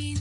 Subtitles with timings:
[0.00, 0.14] Y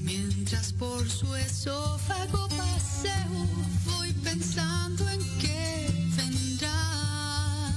[0.00, 3.46] mientras por su esófago paseo,
[3.86, 7.72] voy pensando en qué vendrá.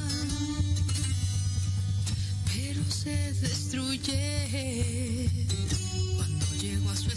[2.54, 5.30] Pero se destruye
[6.18, 7.10] cuando llego a su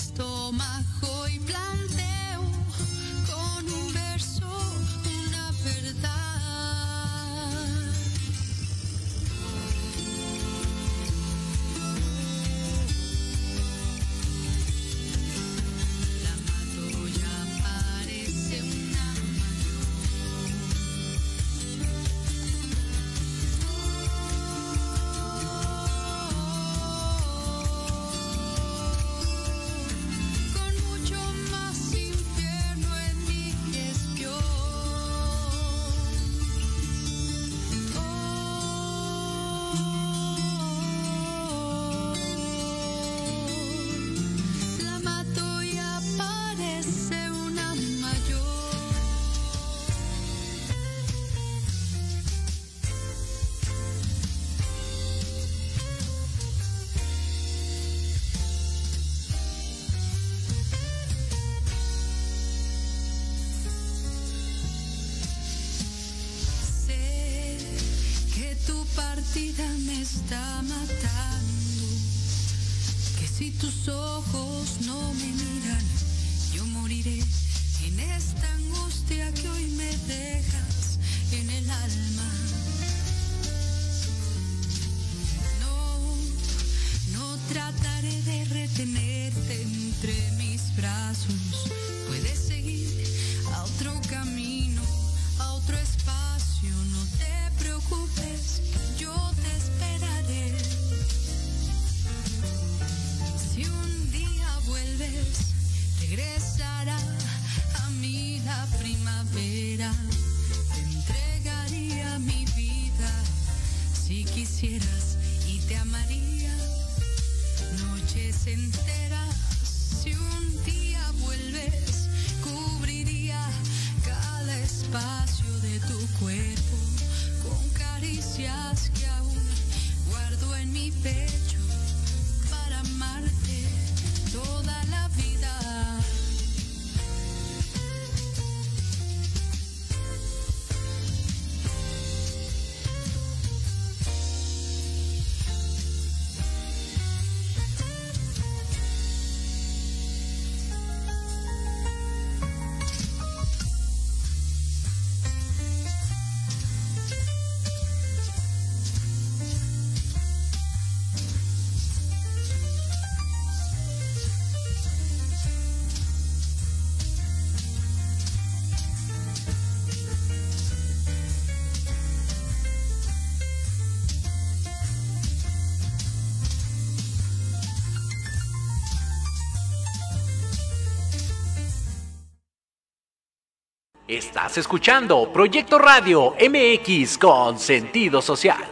[184.13, 188.63] Estás escuchando Proyecto Radio MX con sentido social.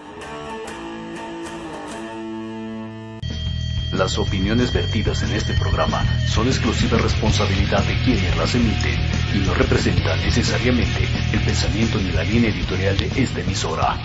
[3.91, 9.00] Las opiniones vertidas en este programa son exclusiva responsabilidad de quienes las emiten
[9.34, 13.99] y no representan necesariamente el pensamiento ni la línea editorial de esta emisora.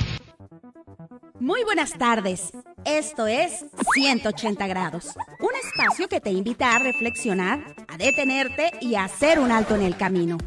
[1.42, 2.54] Muy buenas tardes.
[2.86, 9.04] Esto es 180 grados, un espacio que te invita a reflexionar, a detenerte y a
[9.04, 10.38] hacer un alto en el camino.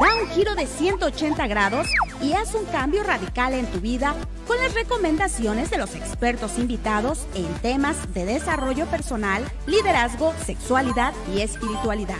[0.00, 1.86] Da un giro de 180 grados
[2.20, 4.14] y haz un cambio radical en tu vida
[4.46, 11.40] con las recomendaciones de los expertos invitados en temas de desarrollo personal, liderazgo, sexualidad y
[11.40, 12.16] espiritualidad.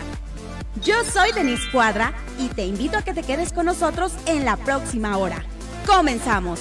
[0.81, 4.57] Yo soy Denise Cuadra y te invito a que te quedes con nosotros en la
[4.57, 5.43] próxima hora.
[5.85, 6.59] ¡Comenzamos!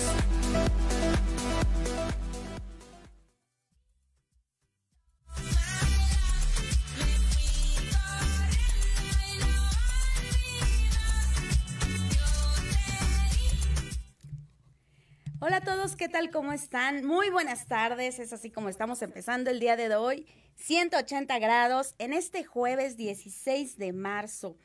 [16.12, 16.30] Tal?
[16.30, 17.06] ¿Cómo están?
[17.06, 20.26] Muy buenas tardes, es así como estamos empezando el día de hoy,
[20.56, 24.58] 180 grados en este jueves 16 de marzo.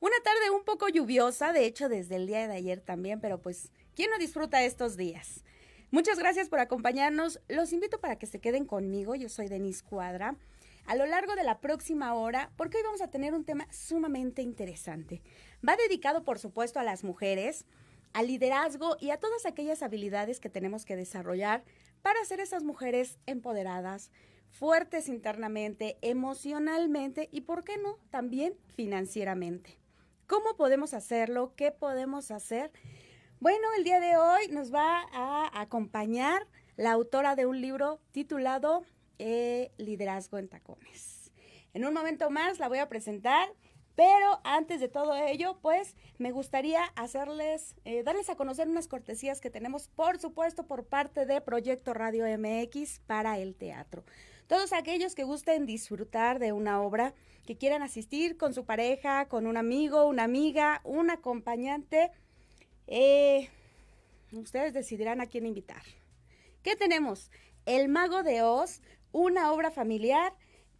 [0.00, 3.70] Una tarde un poco lluviosa, de hecho desde el día de ayer también, pero pues,
[3.94, 5.44] ¿quién no disfruta estos días?
[5.90, 10.36] Muchas gracias por acompañarnos, los invito para que se queden conmigo, yo soy Denise Cuadra,
[10.86, 14.40] a lo largo de la próxima hora, porque hoy vamos a tener un tema sumamente
[14.40, 15.20] interesante.
[15.66, 17.66] Va dedicado, por supuesto, a las mujeres,
[18.12, 21.64] al liderazgo y a todas aquellas habilidades que tenemos que desarrollar
[22.02, 24.10] para ser esas mujeres empoderadas,
[24.48, 29.78] fuertes internamente, emocionalmente y, ¿por qué no?, también financieramente.
[30.26, 31.54] ¿Cómo podemos hacerlo?
[31.56, 32.70] ¿Qué podemos hacer?
[33.40, 36.46] Bueno, el día de hoy nos va a acompañar
[36.76, 38.84] la autora de un libro titulado
[39.18, 41.32] eh, Liderazgo en Tacones.
[41.72, 43.48] En un momento más la voy a presentar.
[43.98, 49.40] Pero antes de todo ello, pues me gustaría hacerles, eh, darles a conocer unas cortesías
[49.40, 54.04] que tenemos, por supuesto, por parte de Proyecto Radio MX para el teatro.
[54.46, 57.12] Todos aquellos que gusten disfrutar de una obra,
[57.44, 62.12] que quieran asistir con su pareja, con un amigo, una amiga, un acompañante,
[62.86, 63.48] eh,
[64.30, 65.82] ustedes decidirán a quién invitar.
[66.62, 67.32] ¿Qué tenemos?
[67.66, 68.80] El Mago de Oz,
[69.10, 70.34] una obra familiar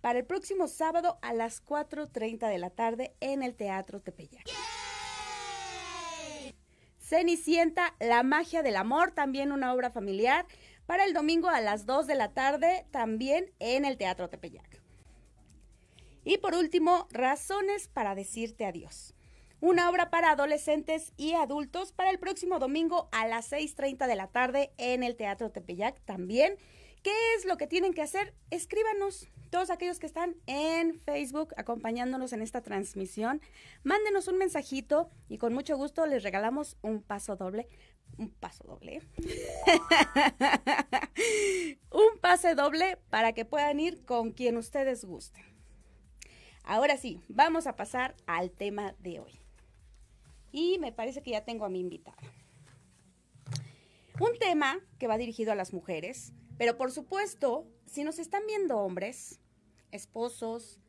[0.09, 4.49] para el próximo sábado a las 4.30 de la tarde en el Teatro Tepeyac.
[6.99, 10.47] Cenicienta, La magia del amor, también una obra familiar,
[10.87, 14.83] para el domingo a las 2 de la tarde, también en el Teatro Tepeyac.
[16.25, 19.15] Y por último, Razones para decirte adiós.
[19.61, 24.29] Una obra para adolescentes y adultos para el próximo domingo a las 6.30 de la
[24.29, 26.57] tarde en el Teatro Tepeyac también.
[27.03, 28.33] ¿Qué es lo que tienen que hacer?
[28.51, 29.29] Escríbanos.
[29.51, 33.41] Todos aquellos que están en Facebook acompañándonos en esta transmisión,
[33.83, 37.69] mándenos un mensajito y con mucho gusto les regalamos un paso doble.
[38.17, 39.03] Un paso doble.
[41.91, 45.45] un pase doble para que puedan ir con quien ustedes gusten.
[46.65, 49.41] Ahora sí, vamos a pasar al tema de hoy.
[50.53, 52.19] Y me parece que ya tengo a mi invitada.
[54.21, 58.79] Un tema que va dirigido a las mujeres, pero por supuesto, si nos están viendo
[58.79, 59.41] hombres,
[59.93, 60.81] esposos,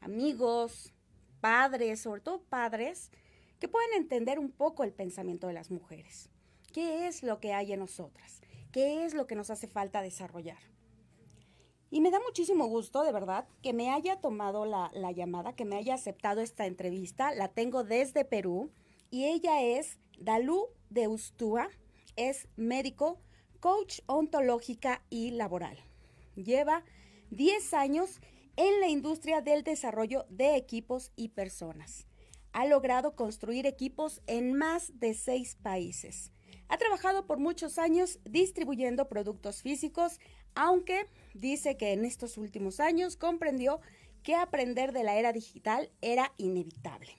[0.00, 0.92] amigos,
[1.40, 3.10] padres, sobre todo padres,
[3.58, 6.28] que pueden entender un poco el pensamiento de las mujeres.
[6.72, 8.42] ¿Qué es lo que hay en nosotras?
[8.70, 10.58] ¿Qué es lo que nos hace falta desarrollar?
[11.90, 15.64] Y me da muchísimo gusto, de verdad, que me haya tomado la, la llamada, que
[15.64, 17.32] me haya aceptado esta entrevista.
[17.34, 18.72] La tengo desde Perú
[19.10, 21.68] y ella es Dalú de Ustúa,
[22.16, 23.20] es médico,
[23.64, 25.78] coach ontológica y laboral.
[26.36, 26.84] Lleva
[27.30, 28.20] 10 años
[28.56, 32.06] en la industria del desarrollo de equipos y personas.
[32.52, 36.30] Ha logrado construir equipos en más de seis países.
[36.68, 40.20] Ha trabajado por muchos años distribuyendo productos físicos,
[40.54, 43.80] aunque dice que en estos últimos años comprendió
[44.22, 47.16] que aprender de la era digital era inevitable.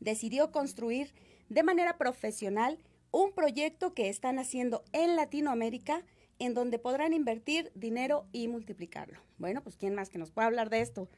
[0.00, 1.14] Decidió construir
[1.50, 2.80] de manera profesional
[3.12, 6.04] un proyecto que están haciendo en Latinoamérica
[6.38, 9.20] en donde podrán invertir dinero y multiplicarlo.
[9.38, 11.08] Bueno, pues ¿quién más que nos puede hablar de esto?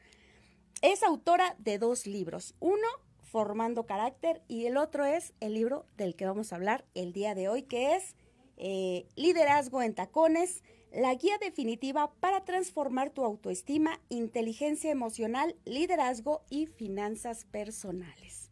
[0.81, 2.53] Es autora de dos libros.
[2.59, 2.87] Uno,
[3.23, 7.33] Formando Carácter, y el otro es el libro del que vamos a hablar el día
[7.33, 8.15] de hoy, que es
[8.57, 16.67] eh, Liderazgo en Tacones, la guía definitiva para transformar tu autoestima, inteligencia emocional, liderazgo y
[16.67, 18.44] finanzas personales.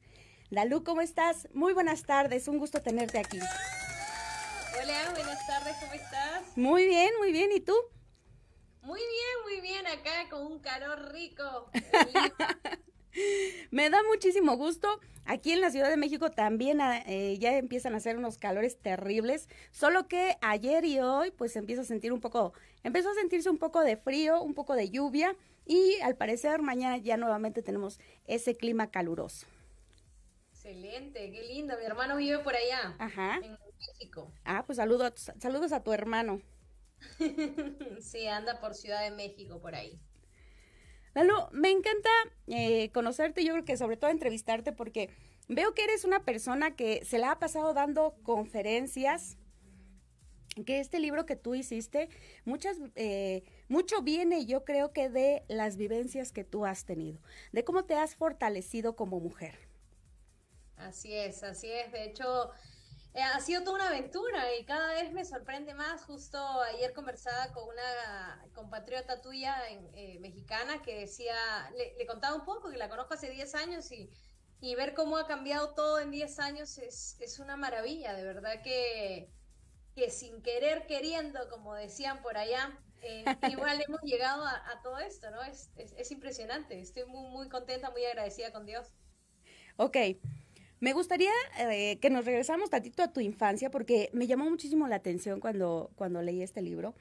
[0.53, 1.47] Dalu, ¿cómo estás?
[1.55, 3.39] Muy buenas tardes, un gusto tenerte aquí.
[3.39, 6.43] Hola, buenas tardes, ¿cómo estás?
[6.55, 7.73] Muy bien, muy bien, ¿y tú?
[8.83, 11.71] Muy bien, muy bien, acá con un calor rico.
[13.71, 14.99] Me da muchísimo gusto.
[15.25, 18.77] Aquí en la Ciudad de México también ah, eh, ya empiezan a hacer unos calores
[18.77, 22.53] terribles, solo que ayer y hoy pues empieza a sentir un poco,
[22.83, 25.35] empezó a sentirse un poco de frío, un poco de lluvia
[25.65, 29.47] y al parecer mañana ya nuevamente tenemos ese clima caluroso.
[30.63, 31.77] Excelente, qué lindo.
[31.77, 33.41] Mi hermano vive por allá, Ajá.
[33.43, 34.31] en México.
[34.45, 36.41] Ah, pues saludos, saludos a tu hermano.
[37.99, 39.99] sí, anda por Ciudad de México por ahí.
[41.15, 42.09] Lalo, me encanta
[42.47, 45.09] eh, conocerte, yo creo que sobre todo entrevistarte porque
[45.49, 49.37] veo que eres una persona que se la ha pasado dando conferencias,
[50.65, 52.07] que este libro que tú hiciste,
[52.45, 57.19] muchas, eh, mucho viene yo creo que de las vivencias que tú has tenido,
[57.51, 59.72] de cómo te has fortalecido como mujer.
[60.87, 61.91] Así es, así es.
[61.91, 62.51] De hecho,
[63.13, 66.03] eh, ha sido toda una aventura y cada vez me sorprende más.
[66.03, 71.35] Justo ayer conversaba con una compatriota tuya eh, mexicana que decía,
[71.77, 74.09] le, contaba un poco, que la conozco hace 10 años y,
[74.61, 78.13] y ver cómo ha cambiado todo en 10 años es, es una maravilla.
[78.13, 79.29] De verdad que,
[79.95, 85.29] que sin querer, queriendo, como decían por allá, eh, igual hemos llegado a, todo esto,
[85.29, 85.43] ¿no?
[85.43, 86.79] Es, es, es impresionante.
[86.79, 88.87] Estoy muy, muy contenta, muy agradecida con Dios.
[89.77, 89.97] Ok.
[90.83, 94.97] Me gustaría eh, que nos regresáramos tantito a tu infancia porque me llamó muchísimo la
[94.97, 96.93] atención cuando, cuando leí este libro.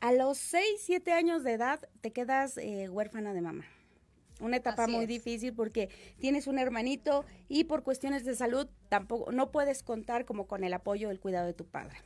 [0.00, 3.66] A los 6, 7 años de edad te quedas eh, huérfana de mamá.
[4.40, 9.52] Una etapa muy difícil porque tienes un hermanito y por cuestiones de salud tampoco no
[9.52, 11.98] puedes contar como con el apoyo del cuidado de tu padre.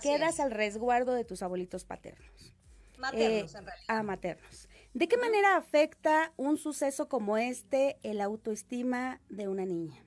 [0.00, 2.54] quedas al resguardo de tus abuelitos paternos.
[2.98, 3.84] Maternos, en realidad.
[3.88, 4.68] Ah, maternos.
[4.94, 10.00] ¿De qué manera afecta un suceso como este el autoestima de una niña?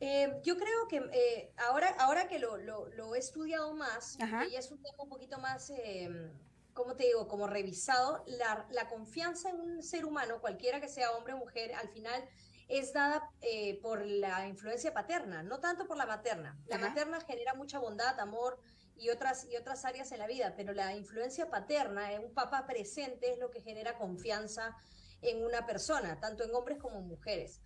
[0.00, 4.16] Eh, yo creo que eh, ahora, ahora que lo, lo, he estudiado más,
[4.50, 6.30] y es un tema un poquito más, eh,
[6.72, 7.28] ¿cómo te digo?
[7.28, 11.74] Como revisado, la, la, confianza en un ser humano, cualquiera que sea hombre o mujer,
[11.74, 12.26] al final
[12.68, 16.58] es dada eh, por la influencia paterna, no tanto por la materna.
[16.66, 18.58] La materna genera mucha bondad, amor
[18.96, 23.32] y otras, y otras áreas en la vida, pero la influencia paterna, un papá presente,
[23.32, 24.76] es lo que genera confianza
[25.22, 27.60] en una persona, tanto en hombres como en mujeres.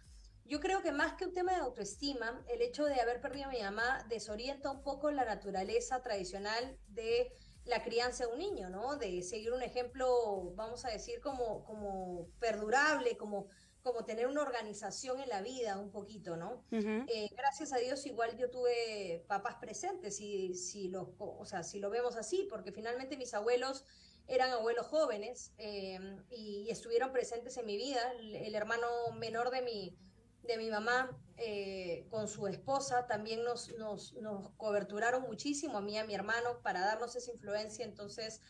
[0.44, 3.52] Yo creo que más que un tema de autoestima, el hecho de haber perdido a
[3.52, 7.32] mi mamá desorienta un poco la naturaleza tradicional de
[7.64, 8.96] la crianza de un niño, ¿no?
[8.96, 13.46] De seguir un ejemplo, vamos a decir, como, como perdurable, como
[13.82, 16.64] como tener una organización en la vida un poquito, ¿no?
[16.70, 21.78] Eh, gracias a Dios igual yo tuve papás presentes, si, si, lo, o sea, si
[21.78, 23.84] lo vemos así, porque finalmente mis abuelos
[24.30, 28.00] eran abuelos jóvenes em, y, estuvieron presentes en mi vida.
[28.20, 29.98] El, hermano menor de mi,
[30.42, 35.94] de mi mamá eh, con su esposa también nos, nos, nos coberturaron muchísimo, a mí
[35.94, 37.84] y a mi hermano, para darnos esa influencia.
[37.84, 38.40] Entonces,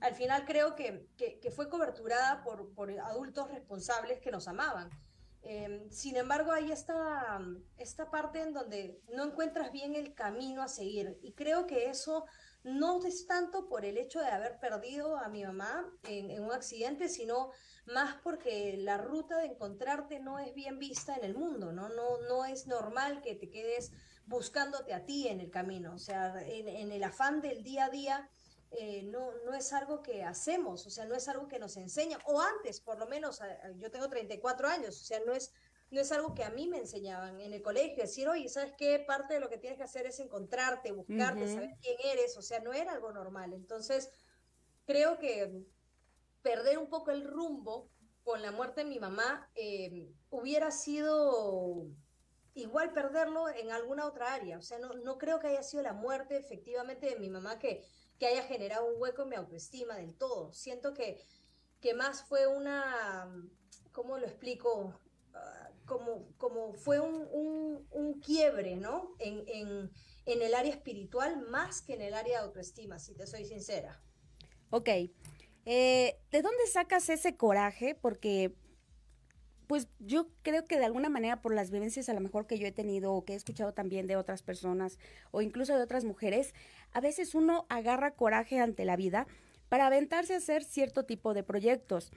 [0.00, 1.08] al final creo que,
[1.54, 4.90] fue coberturada por, adultos responsables que nos amaban.
[5.42, 7.40] Em, sin embargo, hay esta,
[7.76, 12.26] esta parte en donde no encuentras bien el camino a seguir y creo que eso
[12.64, 17.08] no es tanto por el hecho de haber perdido a mi mamá en, un accidente,
[17.08, 17.50] sino
[17.86, 21.88] más porque la ruta de encontrarte no es bien vista en el mundo, ¿no?
[21.88, 23.92] No, no es normal que te quedes
[24.26, 28.30] buscándote a ti en el camino, o sea, en el afán del día a día
[28.70, 32.20] eh, no, no es algo que hacemos, o sea, no es algo que nos enseñan,
[32.26, 33.40] o antes, por lo menos,
[33.76, 35.52] yo tengo 34 años, o sea, no es,
[35.90, 38.98] no es algo que a mí me enseñaban en el colegio, decir, oye, ¿sabes qué?
[38.98, 42.60] Parte de lo que tienes que hacer es encontrarte, buscarte, saber quién eres, o sea,
[42.60, 43.54] no era algo normal.
[43.54, 44.10] Entonces,
[44.84, 45.64] creo que
[46.42, 47.90] perder un poco el rumbo
[48.22, 51.86] con la muerte de mi mamá eh, hubiera sido
[52.52, 55.92] igual perderlo en alguna otra área, o sea, no, no creo que haya sido la
[55.92, 57.82] muerte efectivamente de mi mamá que
[58.18, 60.52] que haya generado un hueco en mi autoestima del todo.
[60.52, 61.20] Siento que,
[61.80, 63.28] que más fue una,
[63.92, 64.94] ¿cómo lo explico?
[65.34, 67.26] Ah, como, como fue un,
[67.90, 69.14] un, quiebre, ¿no?
[69.18, 69.90] En, en,
[70.26, 74.02] en, el área espiritual más que en el área de autoestima, si te soy sincera.
[74.70, 74.88] Ok.
[75.64, 77.94] Eh, ¿De dónde sacas ese coraje?
[77.94, 78.54] Porque
[79.68, 82.66] pues yo creo que de alguna manera por las vivencias a lo mejor que yo
[82.66, 84.98] he tenido o que he escuchado también de otras personas
[85.30, 86.54] o incluso de otras mujeres,
[86.92, 89.26] a veces uno agarra coraje ante la vida
[89.68, 92.10] para aventarse a hacer cierto tipo de proyectos.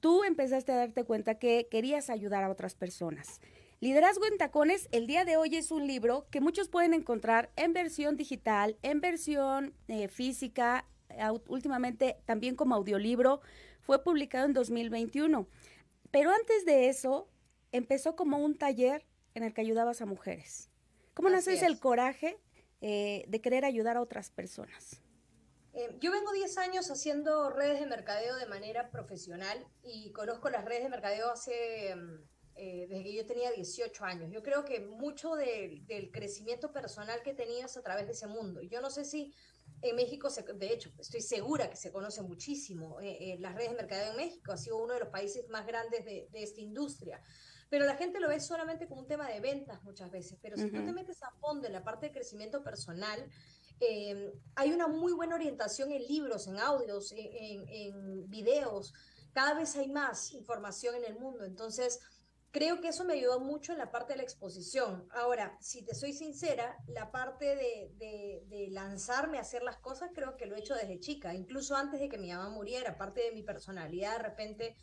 [0.00, 3.40] Tú empezaste a darte cuenta que querías ayudar a otras personas.
[3.80, 7.72] Liderazgo en Tacones, el día de hoy es un libro que muchos pueden encontrar en
[7.72, 10.86] versión digital, en versión eh, física,
[11.48, 13.40] últimamente también como audiolibro.
[13.80, 15.46] Fue publicado en 2021.
[16.14, 17.28] Pero antes de eso,
[17.72, 19.04] empezó como un taller
[19.34, 20.70] en el que ayudabas a mujeres.
[21.12, 22.38] ¿Cómo naces el coraje
[22.80, 25.02] eh, de querer ayudar a otras personas?
[25.72, 30.64] Eh, yo vengo 10 años haciendo redes de mercadeo de manera profesional y conozco las
[30.64, 34.30] redes de mercadeo hace, mm, eh, desde que yo tenía 18 años.
[34.30, 38.62] Yo creo que mucho del crecimiento personal que es a través de ese mundo.
[38.62, 39.34] Yo no sé si
[39.84, 43.76] en México, de hecho, estoy segura que se conoce muchísimo eh, eh, las redes de
[43.76, 47.22] mercadeo en México, ha sido uno de los países más grandes de, esta industria.
[47.68, 50.38] Pero la gente lo ve solamente como un tema de ventas muchas veces.
[50.40, 53.28] Pero si tú te metes a fondo en la parte de crecimiento personal,
[53.80, 58.94] eh, hay una muy buena orientación en libros, en audios, en, en videos.
[59.32, 61.44] Cada vez hay más información en el mundo.
[61.44, 62.00] Entonces,
[62.54, 65.08] creo que eso me ayudó mucho en la parte de la exposición.
[65.10, 70.46] Ahora, si te soy sincera, la parte de, lanzarme a hacer las cosas creo que
[70.46, 73.42] lo he hecho desde chica, incluso antes de que mi mamá muriera, parte de mi
[73.42, 74.76] personalidad de repente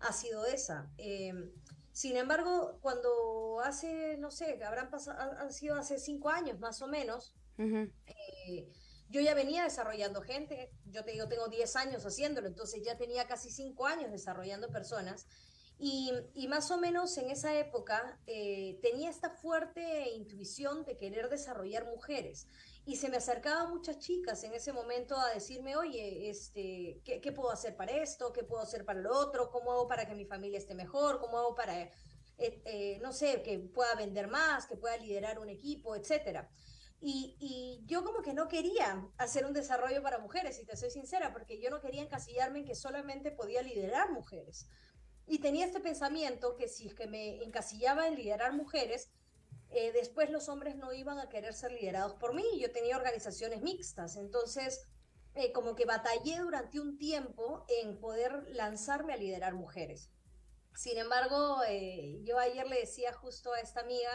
[0.00, 0.90] ha sido esa.
[0.98, 1.50] Em,
[1.92, 6.88] sin embargo, cuando hace, no sé, habrán pasado, han sido hace cinco años más o
[6.88, 8.68] menos, eh,
[9.08, 13.26] yo ya venía desarrollando gente, yo te digo, tengo diez años haciéndolo, entonces ya tenía
[13.26, 15.26] casi cinco años desarrollando personas
[15.78, 16.12] y,
[16.48, 22.46] más o menos en esa época eh, tenía esta fuerte intuición de querer desarrollar mujeres.
[22.86, 27.50] Y se me acercaban muchas chicas en ese momento a decirme, oye, este, ¿qué, puedo
[27.50, 28.32] hacer para esto?
[28.32, 29.50] ¿Qué puedo hacer para lo otro?
[29.50, 31.18] ¿Cómo hago para que mi familia esté mejor?
[31.18, 31.90] ¿Cómo hago para, eh,
[32.38, 36.50] eh, no sé, que pueda vender más, que pueda liderar un equipo, etcétera?
[37.00, 40.90] Y, y, yo como que no quería hacer un desarrollo para mujeres, si te soy
[40.90, 44.68] sincera, porque yo no quería encasillarme en que solamente podía liderar mujeres.
[45.26, 49.10] Y tenía este pensamiento que si es que me encasillaba en liderar mujeres,
[49.70, 52.44] eh, después los hombres no iban a querer ser liderados por mí.
[52.60, 54.86] Yo tenía organizaciones mixtas, entonces
[55.34, 60.10] eh, como que batallé durante un tiempo en poder lanzarme a liderar mujeres.
[60.76, 64.10] Sin embargo, eh, yo ayer le decía justo a esta amiga,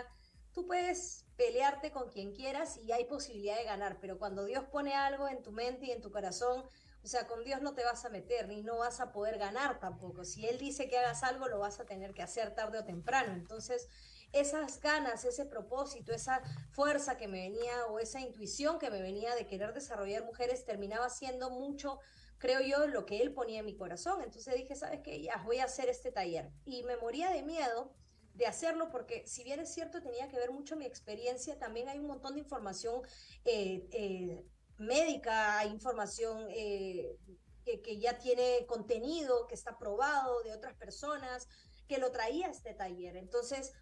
[0.53, 4.93] tú puedes pelearte con quien quieras y hay posibilidad de ganar, pero cuando Dios pone
[4.93, 6.63] algo en tu mente y en tu corazón,
[7.03, 9.79] o sea, con Dios no te vas a meter ni no vas a poder ganar
[9.79, 10.25] tampoco.
[10.25, 13.33] Si Él dice que hagas algo, lo vas a tener que hacer tarde o temprano.
[13.33, 13.87] Entonces,
[14.31, 16.41] esas ganas, ese propósito, esa
[16.71, 21.09] fuerza que me venía o esa intuición que me venía de querer desarrollar mujeres terminaba
[21.09, 21.99] siendo mucho,
[22.37, 24.21] creo yo, lo que él ponía en mi corazón.
[24.21, 25.21] Entonces dije, ¿sabes qué?
[25.21, 26.51] Ya voy a hacer este taller.
[26.65, 27.93] Y me moría de miedo
[28.33, 31.99] de hacerlo porque si bien es cierto tenía que ver mucho mi experiencia, también hay
[31.99, 33.01] un montón de información
[33.45, 34.45] eh, eh,
[34.79, 37.17] médica, hay información eh,
[37.65, 41.47] que, ya tiene contenido, que está probado de otras personas,
[41.87, 43.17] que lo traía este taller.
[43.17, 43.73] Entonces,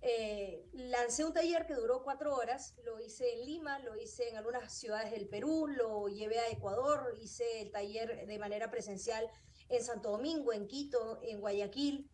[0.00, 4.36] eh, lancé un taller que duró cuatro horas, lo hice en Lima, lo hice en
[4.36, 9.28] algunas ciudades del Perú, lo llevé a Ecuador, hice el taller de manera presencial
[9.68, 12.10] en Santo Domingo, en Quito, en Guayaquil.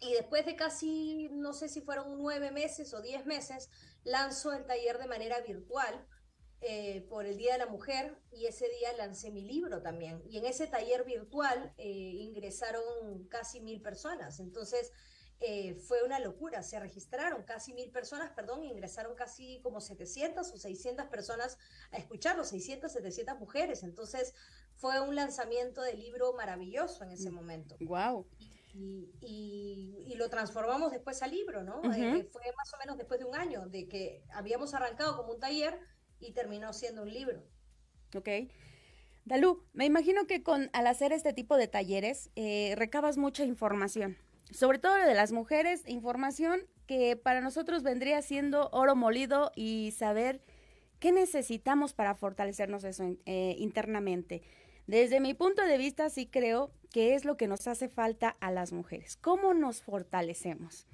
[0.00, 3.70] Y después de casi, no sé si fueron nueve meses o diez meses,
[4.02, 6.06] lanzo el taller de manera virtual
[6.62, 10.22] eh, por el Día de la Mujer y ese día lancé mi libro también.
[10.28, 14.38] Y en ese taller virtual eh, ingresaron casi mil personas.
[14.38, 14.92] Entonces,
[15.44, 16.62] eh, fue una locura.
[16.62, 21.58] Se registraron casi mil personas, perdón, ingresaron casi como 700 o 600 personas
[21.90, 23.82] a escucharlo, 600, 700 mujeres.
[23.82, 24.32] Entonces
[24.76, 27.76] fue un lanzamiento de libro maravilloso en ese mm, momento.
[27.80, 28.24] ¡Wow!
[28.74, 31.82] Y, lo transformamos después al libro, ¿no?
[31.92, 35.40] Eh, fue más o menos después de un año de que habíamos arrancado como un
[35.40, 35.80] taller
[36.22, 37.42] y terminó siendo un libro.
[38.16, 38.28] Ok.
[39.24, 44.16] Dalú, me imagino que con al hacer este tipo de talleres eh, recabas mucha información
[44.52, 50.42] sobre todo de las mujeres, información que para nosotros vendría siendo oro molido y saber
[50.98, 54.42] qué necesitamos para fortalecernos eso eh, internamente.
[54.86, 58.50] Desde mi punto de vista, sí creo que es lo que nos hace falta a
[58.50, 59.16] las mujeres.
[59.16, 60.86] ¿Cómo nos fortalecemos?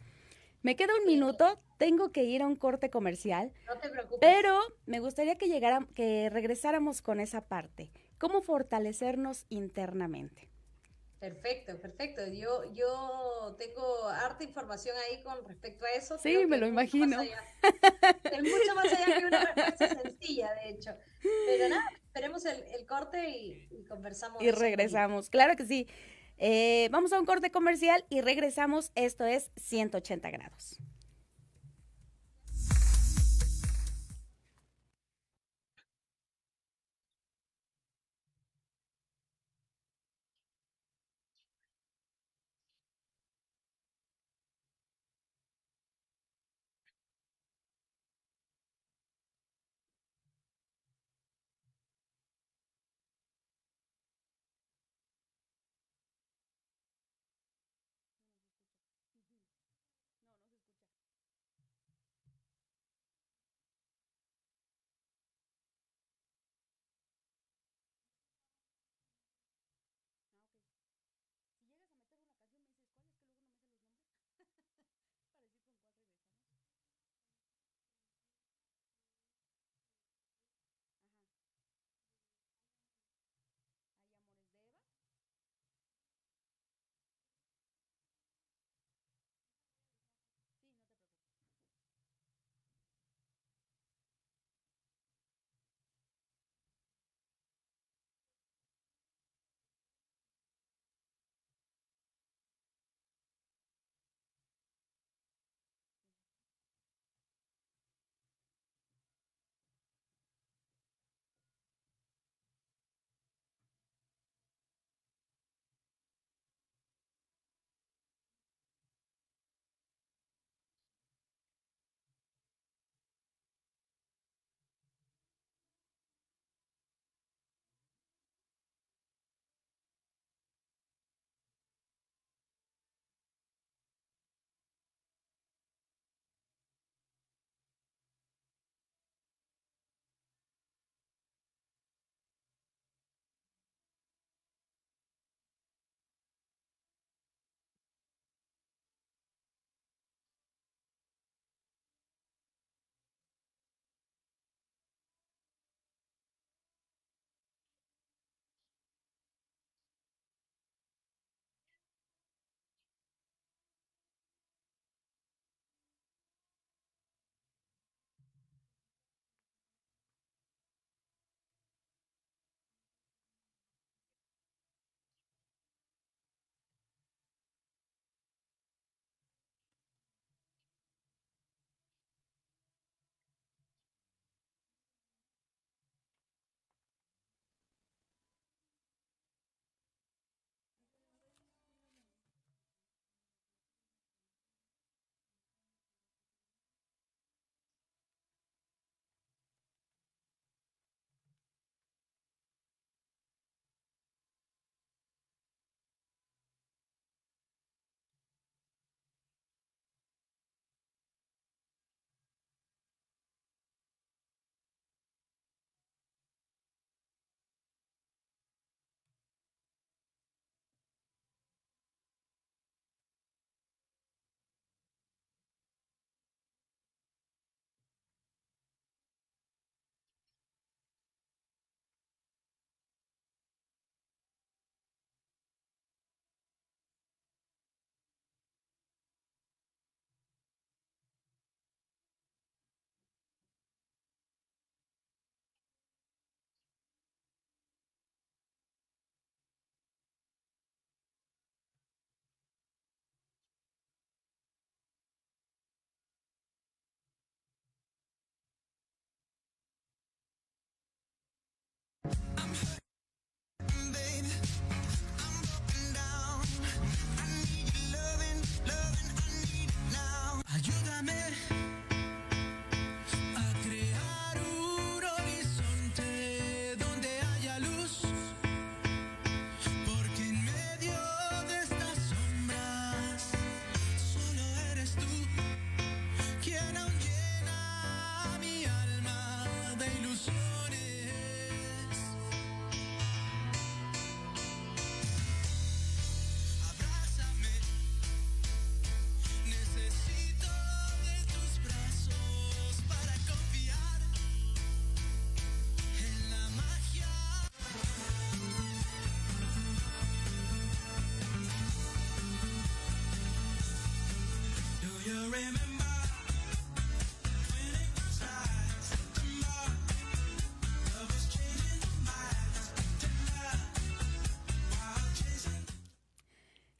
[0.62, 3.53] Me queda un minuto, tengo que ir a un corte comercial.
[3.66, 4.18] No te preocupes.
[4.21, 7.90] Pero me gustaría que llegara, que regresáramos con esa parte.
[8.18, 10.49] ¿Cómo fortalecernos internamente?
[11.21, 12.23] Perfecto, perfecto.
[12.29, 16.16] Yo, yo tengo harta información ahí con respecto a eso.
[16.18, 17.21] Sí, me lo imagino.
[17.21, 20.90] es mucho más allá que una respuesta sencilla, de hecho.
[21.47, 24.40] Pero nada, esperemos el, corte y, conversamos.
[24.40, 25.88] Y regresamos, claro que sí.
[26.38, 28.92] Eh, vamos a un corte comercial y regresamos.
[28.94, 30.79] Esto es 180 grados.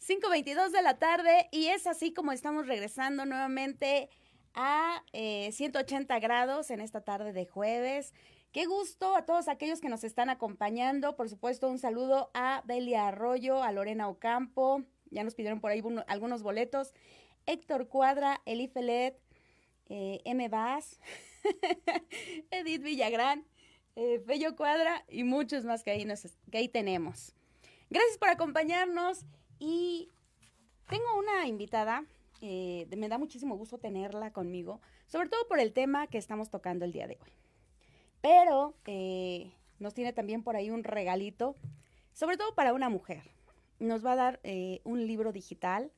[0.09, 4.09] 5.22 de la tarde y es así como estamos regresando nuevamente
[4.55, 8.15] a 180 eh, grados en esta tarde de jueves.
[8.51, 11.15] Qué gusto a todos aquellos que nos están acompañando.
[11.15, 14.83] Por supuesto, un saludo a Belia Arroyo, a Lorena Ocampo.
[15.11, 16.95] Ya nos pidieron por ahí algunos boletos.
[17.45, 19.21] Héctor Cuadra, Eli Felet,
[19.91, 20.49] eh, M.
[20.49, 20.99] Vaz,
[22.51, 23.47] Edith Villagrán,
[23.95, 26.09] eh, Fello Cuadra y muchos más que ahí,
[26.51, 27.35] que ahí tenemos.
[27.91, 29.27] Gracias por acompañarnos
[29.59, 30.11] y
[30.89, 32.05] tengo una invitada.
[32.41, 36.85] Eh, me da muchísimo gusto tenerla conmigo, sobre todo por el tema que estamos tocando
[36.85, 37.33] el día de hoy.
[38.21, 41.57] Pero eh, nos tiene también por ahí un regalito,
[42.13, 43.23] sobre todo para una mujer.
[43.79, 45.93] Nos va a dar eh, un libro digital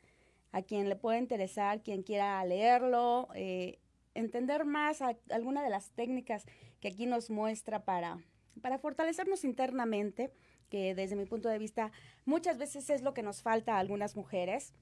[0.53, 3.79] a quien le pueda interesar, quien quiera leerlo, eh,
[4.15, 6.45] entender más alguna de las técnicas
[6.81, 8.19] que aquí nos muestra para,
[8.61, 10.33] para fortalecernos internamente,
[10.71, 11.93] que desde mi punto de vista
[12.25, 14.73] muchas veces es lo que nos falta a algunas mujeres.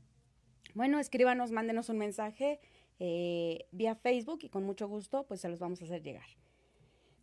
[0.75, 2.61] Bueno, escríbanos, mándenos un mensaje
[2.99, 6.27] vía Facebook y con mucho gusto pues se los vamos a hacer llegar.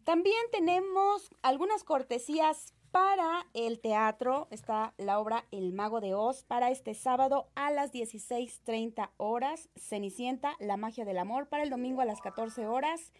[0.03, 4.47] También tenemos algunas cortesías para el teatro.
[4.51, 9.67] Está la obra El Mago de Oz para este sábado a las 16.30 horas.
[9.75, 13.11] Cenicienta, La Magia del Amor para el domingo a las 14 horas.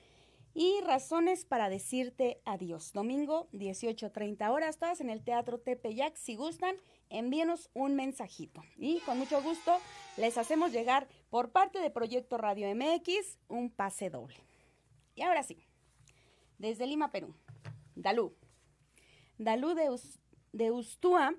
[0.57, 2.93] Y Razones para Decirte Adiós.
[2.93, 6.15] Domingo, 18.30 horas, todas en el Teatro Tepeyac.
[6.15, 6.77] Si gustan,
[7.09, 8.63] envíenos un mensajito.
[8.77, 9.77] Y con mucho gusto
[10.15, 14.37] les hacemos llegar por parte de Proyecto Radio MX un pase doble.
[15.13, 15.57] Y ahora sí.
[16.57, 17.35] Desde Lima, Perú.
[17.95, 18.33] Dalú.
[19.37, 21.35] Dalú de, Ustúa,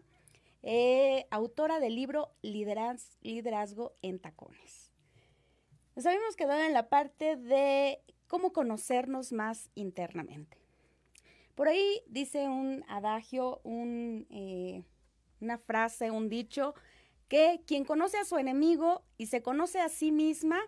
[0.62, 4.92] eh, autora del libro Liderazgo en Tacones.
[5.94, 10.58] Nos habíamos quedado en la parte de cómo conocernos más internamente.
[11.54, 14.82] Por ahí dice un adagio, eh,
[15.40, 16.74] una frase, un dicho,
[17.28, 20.60] que quien conoce a su enemigo y se conoce a sí misma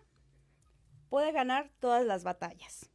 [1.09, 2.90] puede ganar todas las batallas.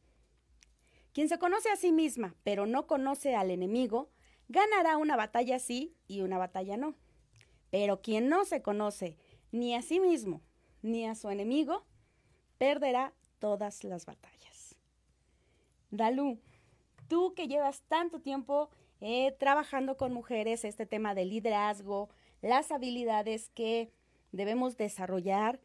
[1.12, 4.10] Quien se conoce a sí misma, pero no conoce al enemigo,
[4.48, 6.96] ganará una batalla sí y una batalla no.
[7.70, 9.16] Pero quien no se conoce
[9.52, 10.42] ni a sí mismo
[10.82, 11.86] ni a su enemigo,
[12.58, 14.33] perderá todas las batallas.
[15.96, 16.40] Dalú,
[17.08, 22.08] tú que llevas tanto tiempo eh, trabajando con mujeres, este tema de liderazgo,
[22.42, 23.92] las habilidades que
[24.32, 25.60] debemos desarrollar,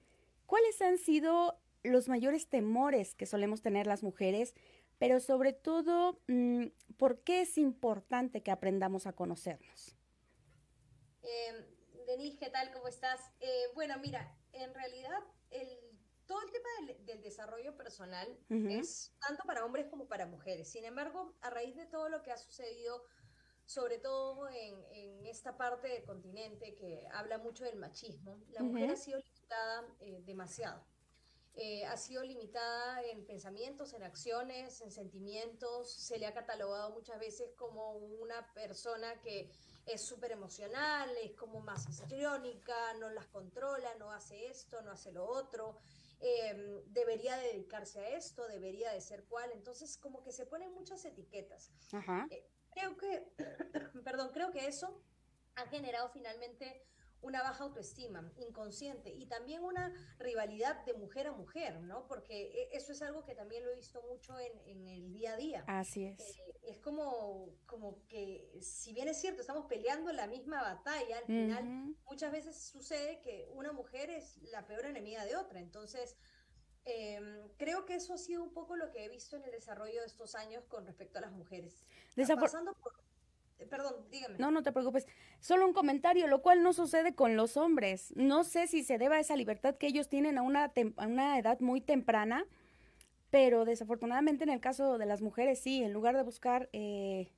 [0.45, 4.53] ¿cuáles han sido los mayores temores que solemos tener las mujeres
[4.99, 9.95] pero sobre todo, mm, ¿por qué es importante que aprendamos a conocernos?
[11.23, 11.65] Eh,
[12.05, 12.71] Denise, ¿qué tal?
[12.73, 13.19] ¿Cómo estás?
[13.39, 15.88] Eh, bueno, mira, en realidad el,
[16.29, 16.69] todo el tema
[17.07, 20.69] del, desarrollo personal es tanto para hombres como para mujeres.
[20.69, 23.03] Sin embargo, a raíz de todo lo que ha sucedido,
[23.65, 28.95] sobre todo en, esta parte del continente que habla mucho del machismo, la mujer ha
[28.95, 30.85] sido limitada eh, demasiado.
[31.55, 35.91] Eh, ha sido limitada en pensamientos, en acciones, en sentimientos.
[35.91, 39.51] Se le ha catalogado muchas veces como una persona que
[39.87, 45.11] es súper emocional, es como más histriónica, no las controla, no hace esto, no hace
[45.11, 45.79] lo otro.
[46.21, 49.51] Em, debería dedicarse a esto, debería de ser cual.
[49.53, 51.71] Entonces, como que se ponen muchas etiquetas.
[52.29, 53.25] Eh, creo que,
[54.03, 55.01] perdón, creo que eso
[55.55, 56.85] ha generado finalmente
[57.21, 62.07] una baja autoestima inconsciente y también una rivalidad de mujer a mujer, ¿no?
[62.07, 65.37] Porque e, eso es algo que también lo he visto mucho en, el día a
[65.37, 65.63] día.
[65.67, 66.19] Así es.
[66.19, 71.25] Eh, es como, como que, si bien es cierto, estamos peleando la misma batalla, al
[71.25, 75.59] final muchas veces sucede que una mujer es la peor enemiga de otra.
[75.59, 76.15] Entonces,
[76.85, 79.99] em, creo que eso ha sido un poco lo que he visto en el desarrollo
[79.99, 81.85] de estos años con respecto a las mujeres.
[82.15, 82.93] Pasando por
[83.67, 84.37] Perdón, dígame.
[84.37, 85.07] No, no te preocupes.
[85.39, 88.13] Solo un comentario, lo cual no sucede con los hombres.
[88.15, 91.59] No sé si se deba a esa libertad que ellos tienen a una, una edad
[91.59, 92.45] muy temprana,
[93.29, 97.31] pero desafortunadamente en el caso de las mujeres sí, en lugar de buscar eh,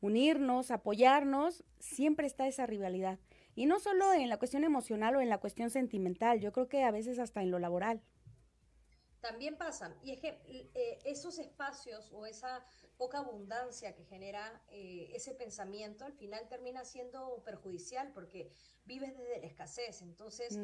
[0.00, 3.18] unirnos, apoyarnos, siempre está esa rivalidad.
[3.54, 6.84] Y no solo en la cuestión emocional o en la cuestión sentimental, yo creo que
[6.84, 8.00] a veces hasta en lo laboral.
[9.20, 10.40] También pasa, y es que
[10.74, 12.64] eh, esos espacios o esa
[13.00, 18.52] poca abundancia que genera eh, ese pensamiento al final termina siendo perjudicial porque
[18.84, 20.02] vives desde la escasez.
[20.02, 20.58] Entonces,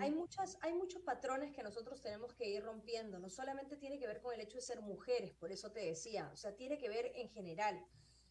[0.00, 3.18] hay, muchas, hay muchos patrones que nosotros tenemos que ir rompiendo.
[3.18, 6.30] No solamente tiene que ver con el hecho de ser mujeres, por eso te decía,
[6.32, 7.84] o sea, tiene que ver en general.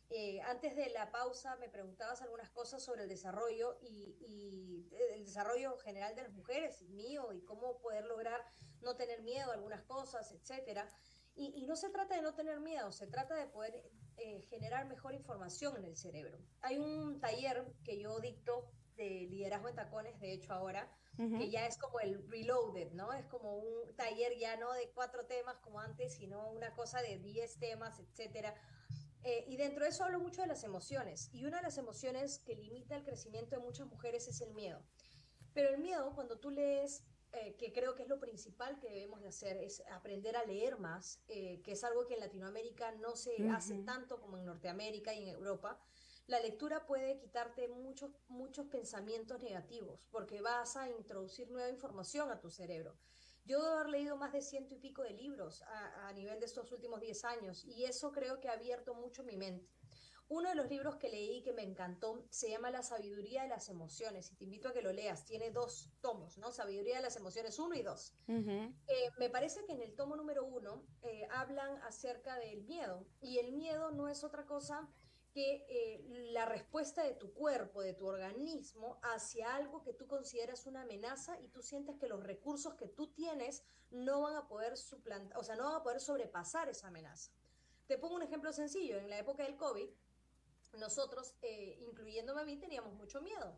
[0.10, 5.26] eh, antes de la pausa me preguntabas algunas cosas sobre el desarrollo y, y, el
[5.26, 8.42] desarrollo general de las mujeres, mío, y cómo poder lograr
[8.82, 10.88] no tener miedo a algunas cosas, etcétera.
[11.36, 14.86] Y, y no se trata de no tener miedo, se trata de poder eh, generar
[14.88, 16.38] mejor información en el cerebro.
[16.62, 21.66] Hay un taller que yo dicto de liderazgo en tacones, de hecho ahora, que ya
[21.66, 23.12] es como el reloaded, ¿no?
[23.12, 27.18] Es como un taller ya no de cuatro temas como antes, sino una cosa de
[27.20, 28.56] diez temas, etcétera
[29.24, 31.30] eh, y dentro de eso hablo mucho de las emociones.
[31.34, 34.82] Y una de las emociones que limita el crecimiento de muchas mujeres es el miedo.
[35.54, 39.22] Pero el miedo, cuando tú lees, eh, que creo que es lo principal que debemos
[39.22, 43.16] de hacer, es aprender a leer más, eh, que es algo que en Latinoamérica no
[43.16, 45.80] se hace tanto como en Norteamérica y en Europa.
[46.28, 52.40] La lectura puede quitarte muchos, muchos pensamientos negativos porque vas a introducir nueva información a
[52.40, 52.96] tu cerebro.
[53.46, 56.72] Yo debo haber leído más de ciento y pico de libros a, nivel de estos
[56.72, 59.68] últimos 10 años y eso creo que ha abierto mucho mi mente.
[60.30, 63.68] Uno de los libros que leí que me encantó se llama La sabiduría de las
[63.68, 65.26] emociones y te invito a que lo leas.
[65.26, 66.52] Tiene dos tomos, ¿no?
[66.52, 68.14] Sabiduría de las emociones uno y dos.
[68.28, 73.40] Eh, me parece que en el tomo número uno eh, hablan acerca del miedo y
[73.40, 74.88] el miedo no es otra cosa
[75.32, 80.68] que eh, la respuesta de tu cuerpo, de tu organismo, hacia algo que tú consideras
[80.68, 84.78] una amenaza y tú sientes que los recursos que tú tienes no van a poder
[84.78, 87.32] suplantar, o sea, no van a poder sobrepasar esa amenaza.
[87.88, 89.00] Te pongo un ejemplo sencillo.
[89.00, 89.90] En la época del COVID,
[90.78, 93.58] nosotros, eh, incluyéndome a mí, teníamos mucho miedo.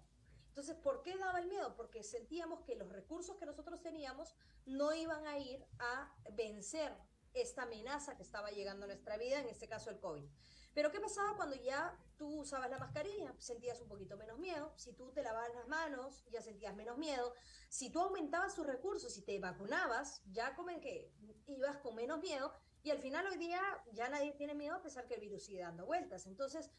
[0.49, 1.75] Entonces, ¿por qué daba el miedo?
[1.75, 6.93] Porque sentíamos que los recursos que nosotros teníamos no iban a ir a vencer
[7.33, 10.27] esta amenaza que estaba llegando a nuestra vida, en este caso el COVID.
[10.73, 13.33] Pero ¿qué pasaba cuando ya tú usabas la mascarilla?
[13.39, 14.73] Sentías un poquito menos miedo.
[14.77, 17.33] Si tú te lavabas las manos, ya sentías menos miedo.
[17.67, 21.11] Si tú aumentabas tus recursos y te vacunabas, ya como que
[21.47, 22.53] ibas con menos miedo.
[22.83, 25.59] Y al final hoy día ya nadie tiene miedo a pesar que el virus sigue
[25.59, 26.25] dando vueltas.
[26.25, 26.71] Entonces,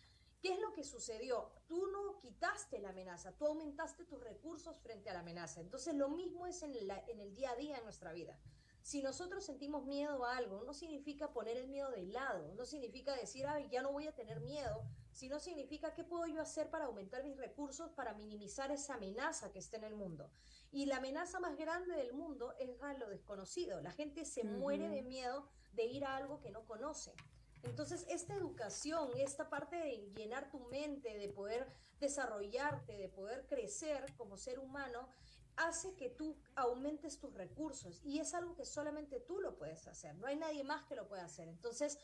[0.43, 1.49] ¿qué es lo que sucedió?
[1.69, 5.61] Tú no quitaste la amenaza, tú aumentaste tus recursos frente a la amenaza.
[5.61, 8.37] Entonces, lo mismo es en, en el día a día en nuestra vida.
[8.83, 13.15] Si nosotros sentimos miedo a algo, no significa poner el miedo de lado, no significa
[13.15, 16.87] decir, ay, ya no voy a tener miedo, sino significa qué puedo yo hacer para
[16.87, 20.33] aumentar mis recursos, para minimizar esa amenaza que está en el mundo.
[20.73, 23.81] Y la amenaza más grande del mundo es a lo desconocido.
[23.81, 27.15] La gente se muere de miedo de ir a algo que no conoce.
[27.63, 31.67] Entonces, esta educación, esta parte de llenar tu mente, de poder
[32.01, 35.09] desarrollarte, de poder crecer como ser humano,
[35.57, 40.15] hace que tú aumentes tus recursos y es algo que solamente tú lo puedes hacer,
[40.17, 41.49] no hay nadie más que lo pueda hacer.
[41.49, 41.99] Entonces,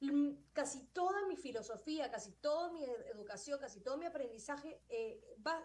[0.00, 5.20] mm, casi toda mi filosofía, casi toda mi educación, casi todo mi aprendizaje eh,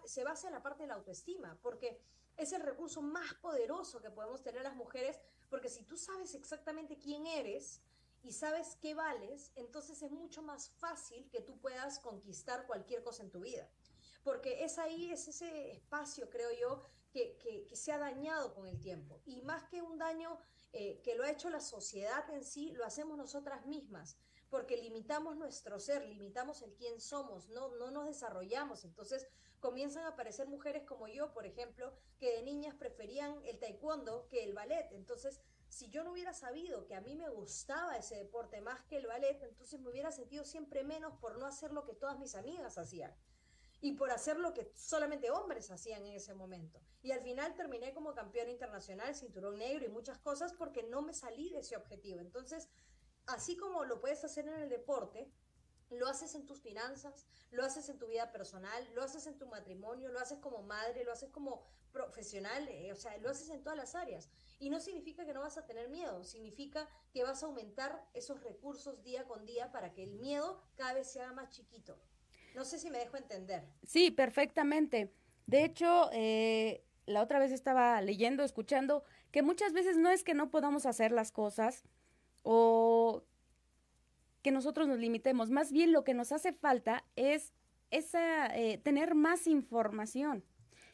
[0.06, 2.02] se basa en la parte de la autoestima, porque
[2.36, 6.98] es el recurso más poderoso que podemos tener las mujeres, porque si tú sabes exactamente
[6.98, 7.82] quién eres,
[8.24, 13.24] y sabes qué vales, entonces es mucho más fácil que tú puedas conquistar cualquier cosa
[13.24, 13.70] en tu vida.
[14.24, 19.22] Porque es ahí, es ese espacio, creo yo, que, se ha dañado con el tiempo.
[19.26, 20.38] Y más que un daño
[20.74, 24.18] eh, que lo ha hecho la sociedad en sí, lo hacemos nosotras mismas,
[24.50, 28.84] porque limitamos nuestro ser, limitamos el quién somos, no, no nos desarrollamos.
[28.84, 29.28] Entonces
[29.60, 34.44] comienzan a aparecer mujeres como yo, por ejemplo, que de niñas preferían el taekwondo que
[34.44, 34.92] el ballet.
[34.92, 38.98] Entonces, si yo no hubiera sabido que a mí me gustaba ese deporte más que
[38.98, 42.36] el ballet, entonces me hubiera sentido siempre menos por no hacer lo que todas mis
[42.36, 43.16] amigas hacían
[43.82, 46.82] y por hacer lo que solamente hombres hacían en ese momento.
[47.02, 51.14] Y al final terminé como campeón internacional, cinturón negro y muchas cosas porque no me
[51.14, 52.20] salí de ese objetivo.
[52.20, 52.68] Entonces,
[53.28, 55.32] así como lo puedes hacer en el deporte,
[55.92, 59.48] lo haces en tus finanzas, lo haces en tu vida personal, lo haces en tu
[59.48, 63.64] matrimonio, lo haces como madre, lo haces como profesional, eh, o sea, lo haces en
[63.64, 64.30] todas las áreas.
[64.60, 68.44] Y no significa que no vas a tener miedo, significa que vas a aumentar esos
[68.44, 71.98] recursos día con día para que el miedo cada vez sea más chiquito.
[72.56, 73.64] No sé si me dejo entender.
[73.84, 75.14] Sí, perfectamente.
[75.46, 80.34] De hecho, eh, la otra vez estaba leyendo, escuchando, que muchas veces no es que
[80.34, 81.84] no podamos hacer las cosas
[82.44, 83.24] o
[84.42, 87.54] que nosotros nos limitemos, más bien lo que nos hace falta es
[87.92, 90.44] esa, eh, tener más información.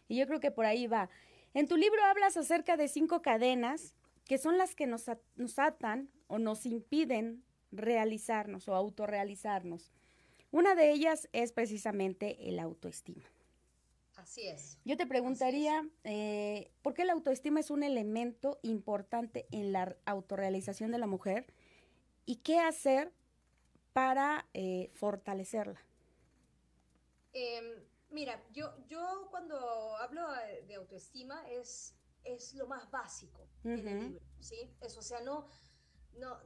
[0.07, 1.09] Y yo creo que por ahí va.
[1.53, 5.05] En tu libro hablas acerca de cinco cadenas que son las que nos,
[5.35, 9.91] nos atan o nos impiden realizarnos o autorrealizarnos.
[10.51, 13.23] Una de ellas es precisamente el autoestima.
[14.15, 14.79] Así es.
[14.85, 20.91] Yo te preguntaría, eh, ¿por qué la autoestima es un elemento importante en la autorrealización
[20.91, 21.45] de la mujer?
[22.25, 23.11] ¿Y qué hacer
[23.95, 25.81] para eh, fortalecerla?
[27.31, 29.57] Em, mira, yo, yo cuando
[29.95, 30.21] hablo
[30.67, 34.69] de autoestima es, es lo más básico en el libro, ¿sí?
[34.81, 35.47] Es, o sea, no,
[36.17, 36.37] no,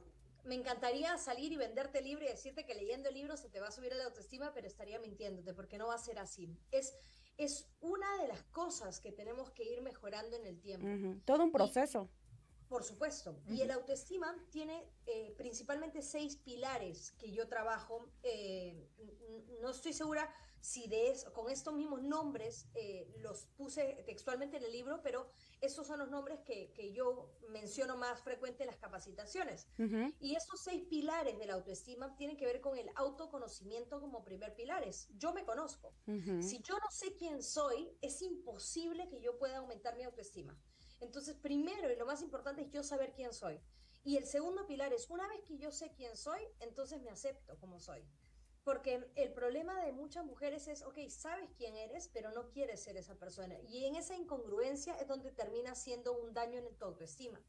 [0.44, 3.58] me encantaría salir y venderte el libro y decirte que leyendo el libro se te
[3.58, 6.56] va a subir la autoestima, pero estaría mintiéndote porque no va a ser así.
[6.70, 6.94] Es,
[7.36, 10.86] es una de las cosas que tenemos que ir mejorando en el tiempo.
[11.24, 12.08] Todo un proceso.
[12.70, 13.36] Por supuesto.
[13.48, 18.08] Y el autoestima tiene eh, principalmente seis pilares que yo trabajo.
[18.22, 18.88] Eh,
[19.60, 24.70] no estoy segura si de con estos mismos nombres eh, los puse textualmente en el
[24.70, 25.28] libro, pero
[25.60, 29.66] esos son los nombres que, que yo menciono más frecuente en las capacitaciones.
[30.20, 34.54] Y estos seis pilares de la autoestima tienen que ver con el autoconocimiento como primer
[34.54, 35.08] pilares.
[35.16, 35.92] Yo me conozco.
[36.40, 40.56] Si yo no sé quién soy, es imposible que yo pueda aumentar mi autoestima.
[41.00, 43.60] Entonces, primero y lo más importante es yo saber quién soy.
[44.04, 47.58] Y el segundo pilar es, una vez que yo sé quién soy, entonces me acepto
[47.58, 48.02] como soy.
[48.64, 52.96] Porque el problema de muchas mujeres es, ok, sabes quién eres, pero no quieres ser
[52.96, 53.56] esa persona.
[53.68, 57.40] Y en esa incongruencia es donde termina siendo un daño en tu autoestima.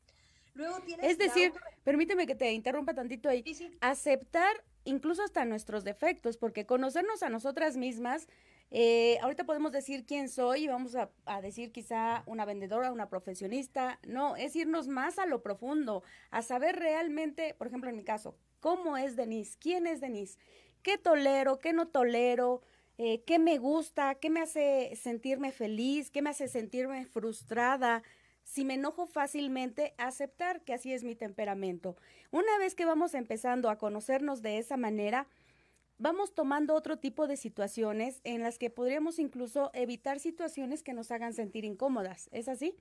[0.54, 3.44] Luego tienes es decir, permíteme que te interrumpa tantito ahí.
[3.80, 8.28] Aceptar incluso hasta nuestros defectos, porque conocernos a nosotras mismas,
[8.72, 14.00] eh, ahorita podemos decir quién soy y vamos a, decir quizá una vendedora, una profesionista.
[14.08, 18.38] No, es irnos más a lo profundo, a saber realmente, por ejemplo, en mi caso,
[18.60, 20.40] cómo es Denise, quién es Denise
[20.82, 22.62] qué tolero, qué no tolero,
[22.98, 28.04] eh, qué me gusta, qué me hace sentirme feliz, qué me hace sentirme frustrada.
[28.44, 31.96] Si me enojo fácilmente, aceptar que así es mi temperamento.
[32.32, 35.28] Una vez que vamos empezando a conocernos de esa manera,
[36.02, 41.12] vamos tomando otro tipo de situaciones en las que podríamos incluso evitar situaciones que nos
[41.12, 42.28] hagan sentir incómodas.
[42.32, 42.76] ¿Es así?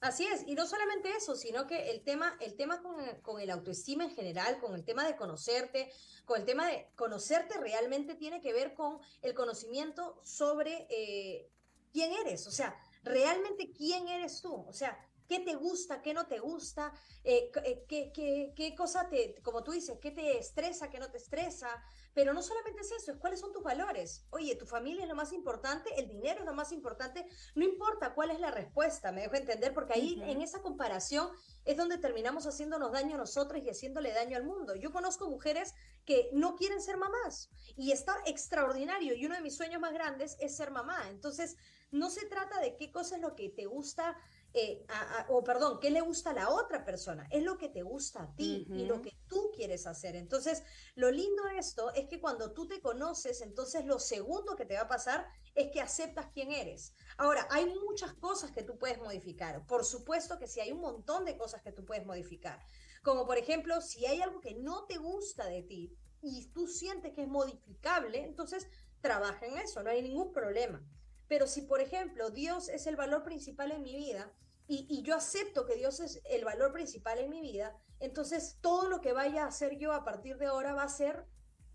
[0.00, 2.80] Así es, y no solamente eso, sino que el tema, el tema
[3.22, 5.92] con, el autoestima en general, con el tema de conocerte,
[6.24, 11.50] con el tema de conocerte realmente tiene que ver con el conocimiento sobre eh,
[11.92, 14.98] quién eres, o sea, realmente quién eres tú, o sea,
[15.30, 19.62] qué te gusta, qué no te gusta, eh, eh, qué, qué, qué, cosa te, como
[19.62, 21.68] tú dices, qué te estresa, qué no te estresa,
[22.12, 24.26] pero no solamente es eso, es cuáles son tus valores.
[24.30, 27.24] Oye, tu familia es lo más importante, el dinero es lo más importante,
[27.54, 31.30] no importa cuál es la respuesta, me dejo entender, porque ahí en esa comparación
[31.64, 34.74] es donde terminamos haciéndonos daño a nosotros y haciéndole daño al mundo.
[34.74, 35.74] Yo conozco mujeres
[36.04, 40.36] que no quieren ser mamás y está extraordinario y uno de mis sueños más grandes
[40.40, 41.08] es ser mamá.
[41.08, 41.56] Entonces,
[41.90, 44.16] no se trata de qué cosa es lo que te gusta
[44.52, 44.84] eh,
[45.28, 48.34] o perdón, qué le gusta a la otra persona, es lo que te gusta a
[48.34, 50.16] ti y lo que tú quieres hacer.
[50.16, 50.64] Entonces,
[50.96, 54.74] lo lindo de esto es que cuando tú te conoces, entonces lo segundo que te
[54.74, 56.94] va a pasar es que aceptas quién eres.
[57.16, 59.64] Ahora, hay muchas cosas que tú puedes modificar.
[59.66, 62.60] Por supuesto que sí, hay un montón de cosas que tú puedes modificar.
[63.02, 67.12] Como por ejemplo, si hay algo que no te gusta de ti y tú sientes
[67.14, 68.66] que es modificable, entonces
[69.00, 70.84] trabaja en eso, no hay ningún problema.
[71.30, 74.32] Pero si, por ejemplo, Dios es el valor principal en mi vida
[74.66, 79.00] y, yo acepto que Dios es el valor principal en mi vida, entonces todo lo
[79.00, 81.24] que vaya a hacer yo a partir de ahora va a ser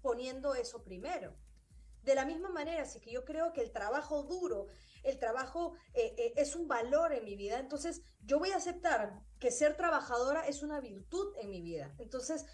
[0.01, 1.37] poniendo eso primero.
[2.03, 4.67] De la misma manera, si que yo creo que el trabajo duro,
[5.03, 9.21] el trabajo eh, eh, es un valor en mi vida, entonces yo voy a aceptar
[9.39, 11.95] que ser trabajadora es una virtud en mi vida.
[11.97, 12.45] Entonces,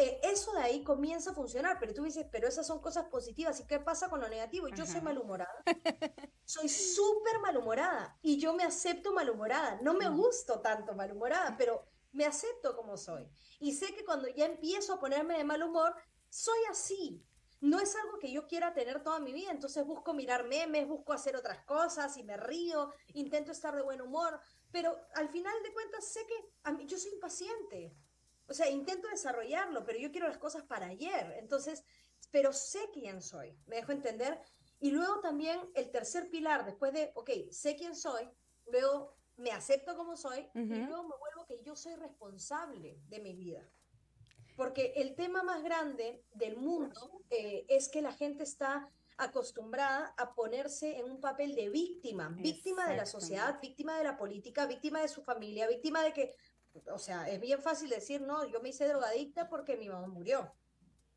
[0.00, 3.60] eh, eso de ahí comienza a funcionar, pero tú dices, pero esas son cosas positivas,
[3.60, 4.68] ¿y qué pasa con lo negativo?
[4.68, 5.52] Yo soy malhumorada,
[6.44, 12.24] soy súper malhumorada y yo me acepto malhumorada, no me gusto tanto malhumorada, pero me
[12.24, 13.28] acepto como soy.
[13.58, 15.94] Y sé que cuando ya empiezo a ponerme de mal humor,
[16.30, 17.22] soy así.
[17.60, 21.12] No es algo que yo quiera tener toda mi vida, entonces busco mirar memes, busco
[21.12, 24.40] hacer otras cosas y me río, intento estar de buen humor,
[24.72, 27.94] pero al final de cuentas sé que a mí, yo soy impaciente.
[28.50, 31.36] O sea, intento desarrollarlo, pero yo quiero las cosas para ayer.
[31.38, 31.84] Entonces,
[32.32, 34.40] pero sé quién soy, me dejo entender.
[34.80, 38.28] Y luego también el tercer pilar, después de, ok, sé quién soy,
[38.66, 43.34] luego me acepto como soy y luego me vuelvo que yo soy responsable de mi
[43.34, 43.66] vida.
[44.56, 50.34] Porque el tema más grande del mundo eh, es que la gente está acostumbrada a
[50.34, 55.00] ponerse en un papel de víctima, víctima de la sociedad, víctima de la política, víctima
[55.02, 56.34] de su familia, víctima de que
[56.92, 60.52] o sea, es bien fácil decir, no, yo me hice drogadicta porque mi mamá murió.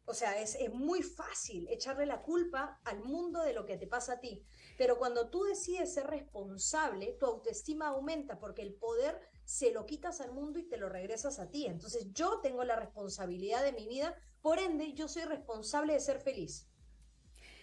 [0.06, 3.88] O sea, es, es, muy fácil echarle la culpa al mundo de lo que te
[3.88, 4.44] pasa a ti.
[4.78, 10.20] Pero cuando tú decides ser responsable, tu autoestima aumenta porque el poder se lo quitas
[10.20, 11.68] al mundo y te lo regresas a ti.
[11.68, 16.20] Entonces yo tengo la responsabilidad de mi vida, por ende yo soy responsable de ser
[16.20, 16.68] feliz.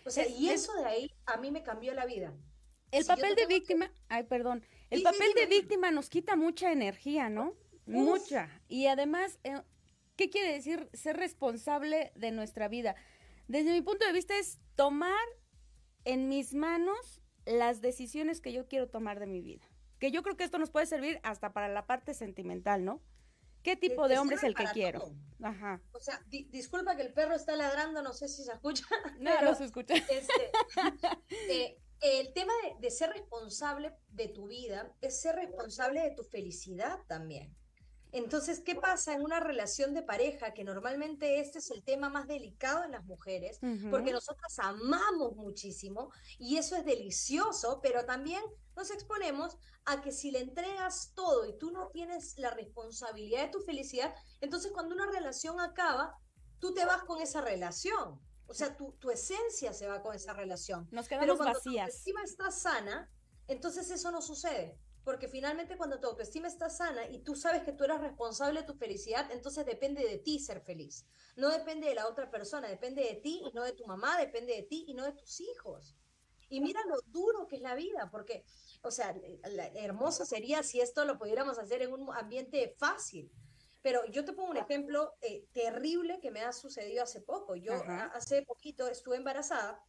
[0.07, 2.35] O sea, y eso de ahí a mí me cambió la vida.
[2.91, 7.55] El papel de víctima, ay, perdón, el papel de víctima nos quita mucha energía, ¿no?
[7.87, 8.49] Mucha.
[8.69, 9.63] Y además, eh,
[10.17, 12.95] ¿qué quiere decir ser responsable de nuestra vida?
[13.49, 15.19] Desde mi punto de vista es tomar
[16.05, 19.67] en mis manos las decisiones que yo quiero tomar de mi vida.
[19.99, 23.03] Que yo creo que esto nos puede servir hasta para la parte sentimental, ¿no?
[23.63, 25.13] ¿Qué tipo de hombre es el que quiero?
[25.43, 25.83] Ajá.
[25.93, 28.85] O sea, disculpa que el perro está ladrando, no sé si se escucha.
[29.21, 29.95] No, no se escucha.
[29.95, 30.51] Este,
[31.51, 37.01] eh, el tema de, ser responsable de tu vida es ser responsable de tu felicidad
[37.07, 37.55] también.
[38.13, 40.53] Entonces, ¿qué pasa en una relación de pareja?
[40.53, 43.59] Que normalmente este es el tema más delicado en las mujeres,
[43.91, 48.43] porque nosotras amamos muchísimo y eso es delicioso, pero también
[48.77, 53.51] nos exponemos a que si le entregas todo y tú no tienes la responsabilidad de
[53.51, 56.17] tu felicidad, entonces cuando una relación acaba,
[56.59, 58.21] tú te vas con esa relación.
[58.47, 60.89] O sea, tu, tu esencia se va con esa relación.
[60.91, 61.63] Nos quedamos Pero vacías.
[61.63, 63.09] tu autoestima está sana,
[63.47, 64.77] entonces eso no sucede.
[65.05, 68.67] Porque finalmente cuando tu autoestima está sana y tú sabes que tú eres responsable de
[68.67, 71.07] tu felicidad, entonces depende de ti ser feliz.
[71.37, 74.55] No depende de la otra persona, depende de ti y no de tu mamá, depende
[74.55, 75.97] de ti y no de tus hijos.
[76.51, 78.45] Y mira lo duro que es la vida, porque,
[78.83, 79.15] o sea,
[79.75, 83.31] hermoso sería si esto lo pudiéramos hacer en un ambiente fácil.
[83.83, 87.55] Pero yo te pongo un ejemplo eh, terrible que me ha sucedido hace poco.
[87.55, 87.73] Yo
[88.13, 89.83] hace poquito estuve embarazada,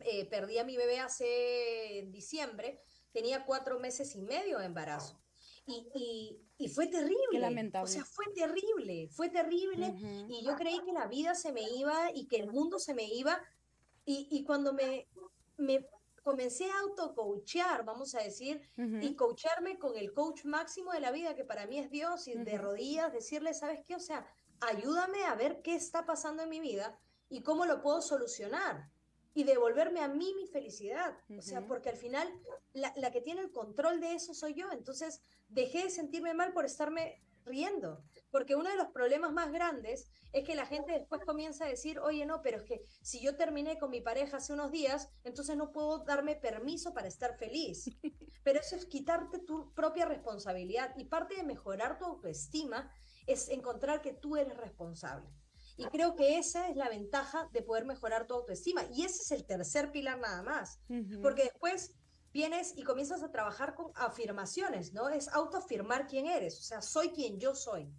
[0.00, 2.82] eh, perdí a mi bebé hace en diciembre,
[3.16, 5.18] tenía cuatro meses y medio de embarazo.
[5.66, 7.40] Y, y, fue terrible.
[7.40, 7.88] lamentable.
[7.88, 9.94] O sea, fue terrible, fue terrible.
[10.28, 13.04] Y yo creí que la vida se me iba y que el mundo se me
[13.04, 13.40] iba.
[14.04, 15.08] Y, y cuando me,
[15.56, 15.88] me
[16.22, 21.34] comencé a auto-coachear, vamos a decir, y coacharme con el coach máximo de la vida,
[21.34, 23.96] que para mí es Dios, y de rodillas decirle, ¿sabes qué?
[23.96, 24.26] O sea,
[24.60, 26.98] ayúdame a ver qué está pasando en mi vida
[27.30, 28.90] y cómo lo puedo solucionar
[29.36, 31.14] y devolverme a mí mi felicidad.
[31.38, 32.26] O sea, porque al final
[32.72, 34.72] la, la, que tiene el control de eso soy yo.
[34.72, 40.08] Entonces dejé de sentirme mal por estarme riendo, porque uno de los problemas más grandes
[40.32, 43.36] es que la gente después comienza a decir, oye, no, pero es que si yo
[43.36, 47.90] terminé con mi pareja hace unos días, entonces no puedo darme permiso para estar feliz.
[48.42, 52.90] Pero eso es quitarte tu propia responsabilidad y parte de mejorar tu autoestima
[53.26, 55.28] es encontrar que tú eres responsable.
[55.76, 58.84] Y creo que esa es la ventaja de poder mejorar tu autoestima.
[58.92, 60.80] Y ese es el tercer pilar nada más.
[61.22, 61.94] Porque después
[62.32, 65.08] vienes y comienzas a trabajar con afirmaciones, ¿no?
[65.08, 67.90] Es autoafirmar quién eres, o sea, soy quien yo soy,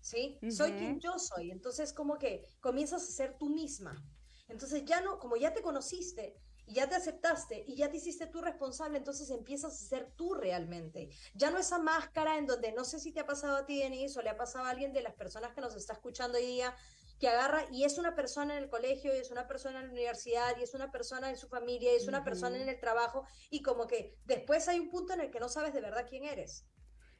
[0.00, 0.38] ¿sí?
[0.50, 1.50] Soy quien yo soy.
[1.50, 4.02] Entonces, como que comienzas a ser tú misma.
[4.48, 6.34] Entonces, ya no, como ya te conociste
[6.64, 10.32] y ya te aceptaste y ya te hiciste tú responsable, entonces empiezas a ser tú
[10.32, 11.10] realmente.
[11.34, 14.18] Ya no esa máscara en donde no sé si te ha pasado a ti, Denise,
[14.18, 16.74] o le ha pasado a alguien de las personas que nos está escuchando hoy día,
[17.18, 19.92] que agarra y es una persona en el colegio, y es una persona en la
[19.92, 23.24] universidad, y es una persona en su familia, y es una persona en el trabajo,
[23.50, 26.24] y como que después hay un punto en el que no sabes de verdad quién
[26.24, 26.66] eres,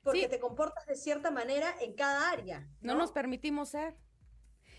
[0.02, 2.68] porque te comportas de cierta manera en cada área.
[2.80, 3.96] No, nos permitimos ser.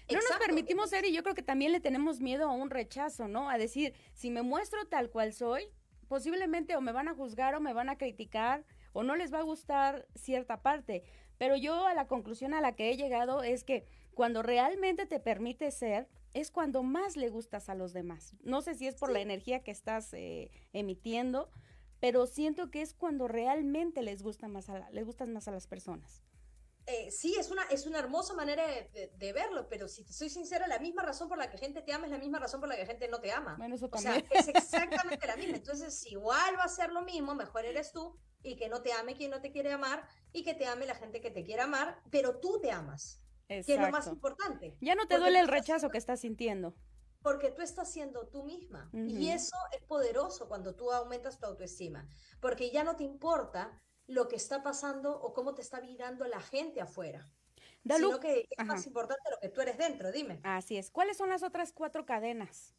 [0.09, 3.27] No nos permitimos ser y yo creo que también le tenemos miedo a un rechazo,
[3.27, 3.47] ¿no?
[3.47, 5.71] A decir, si me muestro tal cual soy,
[6.07, 9.39] posiblemente o me van a juzgar o me van a criticar o no les va
[9.39, 11.03] a gustar cierta parte.
[11.37, 15.19] Pero yo a la conclusión a la que he llegado es que cuando realmente te
[15.19, 18.35] permite ser, es cuando más le gustas a los demás.
[18.41, 21.49] No sé si es por la energía que estás eh, emitiendo,
[21.99, 25.67] pero siento que es cuando realmente les gusta más a les gustas más a las
[25.67, 26.23] personas.
[26.91, 30.65] Eh, sí, es una, es una hermosa manera de, verlo, pero si te soy sincera,
[30.65, 32.75] la misma razón por la que gente te ama es la misma razón por la
[32.75, 33.55] que gente no te ama.
[33.59, 34.25] Bueno, eso también.
[34.25, 35.57] O sea, es exactamente la misma.
[35.57, 39.13] Entonces, igual va a ser lo mismo, mejor eres tú y que no te ame
[39.13, 42.01] quien no te quiere amar y que te ame la gente que te quiere amar,
[42.09, 44.77] pero tú te amas que es lo más importante.
[44.79, 46.75] Ya no te duele el rechazo que estás sintiendo.
[47.21, 48.89] Porque tú estás siendo tú misma.
[48.93, 52.07] Y eso es poderoso cuando tú aumentas tu autoestima.
[52.39, 56.39] Porque ya no te importa lo que está pasando o cómo te está mirando la
[56.39, 57.29] gente afuera.
[57.83, 60.39] sino que es más importante lo que tú eres dentro, dime.
[60.43, 60.91] Así es.
[60.91, 62.73] ¿Cuáles son las otras cuatro cadenas?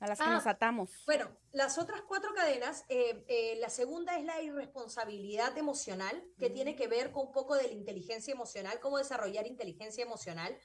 [0.00, 0.90] A las que nos ah, atamos.
[1.04, 6.74] Bueno, las otras cuatro cadenas, eh, eh, la segunda es la irresponsabilidad emocional, que tiene
[6.74, 10.56] que ver con un poco de la inteligencia emocional, cómo desarrollar inteligencia emocional.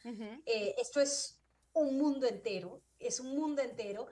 [0.45, 1.41] Eh, esto es
[1.73, 4.07] un mundo entero, es un mundo entero,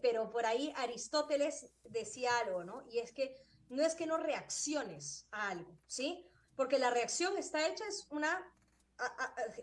[0.00, 2.84] pero por ahí Aristóteles decía algo, ¿no?
[2.88, 3.36] Y es que
[3.68, 6.24] no es que no reacciones a algo, ¿sí?
[6.54, 8.52] Porque la reacción está hecha, es una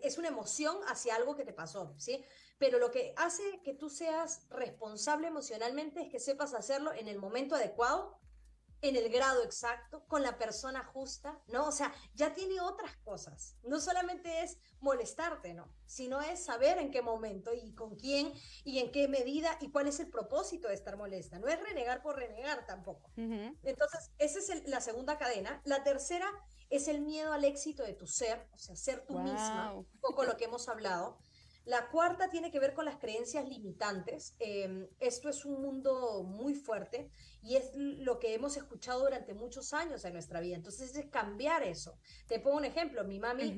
[0.04, 2.24] es una emoción hacia algo que te pasó, ¿sí?
[2.58, 7.20] Pero lo que hace que tú seas responsable emocionalmente es que sepas hacerlo en el
[7.20, 8.20] momento adecuado,
[8.84, 11.68] en el grado exacto, con la persona justa, ¿no?
[11.68, 13.56] O sea, ya tiene otras cosas.
[13.64, 15.74] No solamente es molestarte, ¿no?
[15.86, 18.34] Sino es saber en qué momento y con quién
[18.66, 21.40] y en qué medida y cuál es el propósito de estar molesta.
[21.40, 23.10] No es renegar por renegar tampoco.
[23.16, 25.62] Entonces, esa es la segunda cadena.
[25.64, 26.30] La tercera
[26.70, 30.26] es el miedo al éxito de tu ser, o sea, ser tú misma, un poco
[30.26, 31.20] lo que hemos hablado.
[31.66, 34.36] La cuarta tiene que ver con las creencias limitantes.
[34.40, 37.10] Em, esto es un mundo muy fuerte
[37.42, 40.56] y es lo que hemos escuchado durante muchos años en nuestra vida.
[40.56, 41.98] Entonces es cambiar eso.
[42.28, 43.04] Te pongo un ejemplo.
[43.06, 43.56] Mi mami,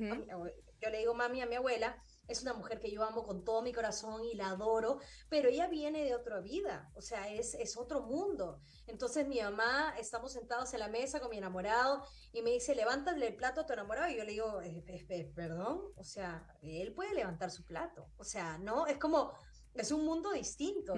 [0.80, 3.62] yo le digo mami a mi abuela, es una mujer que yo amo con todo
[3.62, 4.98] mi corazón y la adoro,
[5.28, 8.60] pero ella viene de otra vida, o sea, es, es otro mundo.
[8.86, 13.26] Entonces mi mamá, estamos sentados en la mesa con mi enamorado y me dice, levántale
[13.26, 14.10] el plato a tu enamorado.
[14.10, 18.08] Y yo le digo, eh, perdón, o sea, él puede levantar su plato.
[18.16, 19.32] O sea, no, es como,
[19.74, 20.94] es un mundo distinto.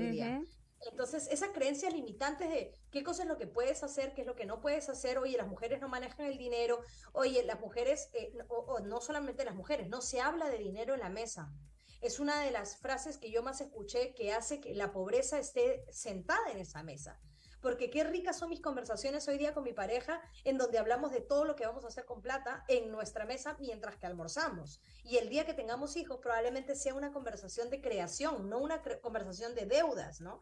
[0.86, 4.36] Entonces, esas creencias limitantes de qué cosa es lo que puedes hacer, qué es lo
[4.36, 6.80] que no puedes hacer, oye, las mujeres no manejan el dinero,
[7.12, 11.00] oye, las mujeres, eh, o, no solamente las mujeres, no se habla de dinero en
[11.00, 11.52] la mesa.
[12.00, 15.84] Es una de las frases que yo más escuché que hace que la pobreza esté
[15.90, 17.20] sentada en esa mesa.
[17.60, 21.20] Porque qué ricas son mis conversaciones hoy día con mi pareja, en donde hablamos de
[21.20, 24.80] todo lo que vamos a hacer con plata en nuestra mesa mientras que almorzamos.
[25.02, 29.56] Y el día que tengamos hijos probablemente sea una conversación de creación, no una conversación
[29.56, 30.40] de deudas, ¿no?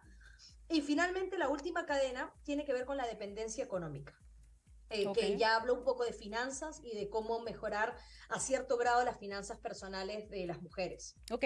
[0.69, 4.15] Y finalmente la última cadena tiene que ver con la dependencia económica.
[4.89, 7.97] Eh, que ya hablo un poco de finanzas y de cómo mejorar
[8.29, 11.17] a cierto grado las finanzas personales de las mujeres.
[11.33, 11.45] Ok.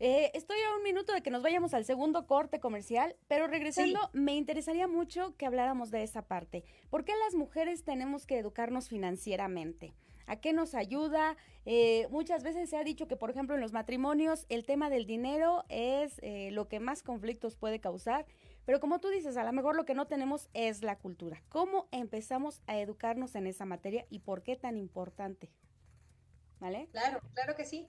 [0.00, 4.10] Eh, estoy a un minuto de que nos vayamos al segundo corte comercial, pero regresando,
[4.12, 6.64] me interesaría mucho que habláramos de esa parte.
[6.88, 9.94] ¿Por qué las mujeres tenemos que educarnos financieramente?
[10.28, 11.36] ¿A qué nos ayuda?
[11.64, 15.06] Eh, muchas veces se ha dicho que, por ejemplo, en los matrimonios el tema del
[15.06, 18.26] dinero es eh, lo que más conflictos puede causar,
[18.66, 21.42] pero como tú dices, a lo mejor lo que no tenemos es la cultura.
[21.48, 25.50] ¿Cómo empezamos a educarnos en esa materia y por qué tan importante?
[26.60, 26.88] ¿Vale?
[26.92, 27.86] Claro, claro que sí.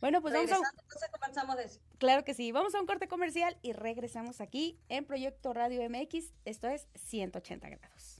[0.00, 1.08] Bueno, pues vamos a...
[1.10, 1.80] comenzamos de eso.
[1.98, 2.50] Claro que sí.
[2.50, 6.32] Vamos a un corte comercial y regresamos aquí en Proyecto Radio MX.
[6.44, 8.19] Esto es 180 grados.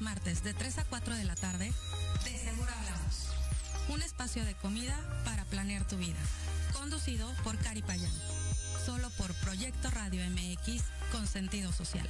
[0.00, 1.72] Martes de 3 a 4 de la tarde
[2.24, 3.28] De Seguro Hablamos.
[3.88, 6.18] Un espacio de comida para planear tu vida.
[6.72, 8.12] Conducido por Cari Payán.
[8.84, 10.82] Solo por Proyecto Radio MX
[11.12, 12.08] con sentido social.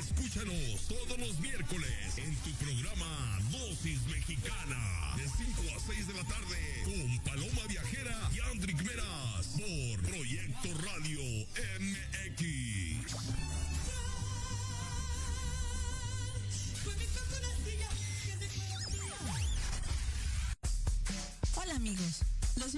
[0.00, 6.24] Escúchanos todos los miércoles en tu programa Dosis Mexicana de 5 a 6 de la
[6.24, 9.56] tarde con Paloma Viajera y Andrick Meras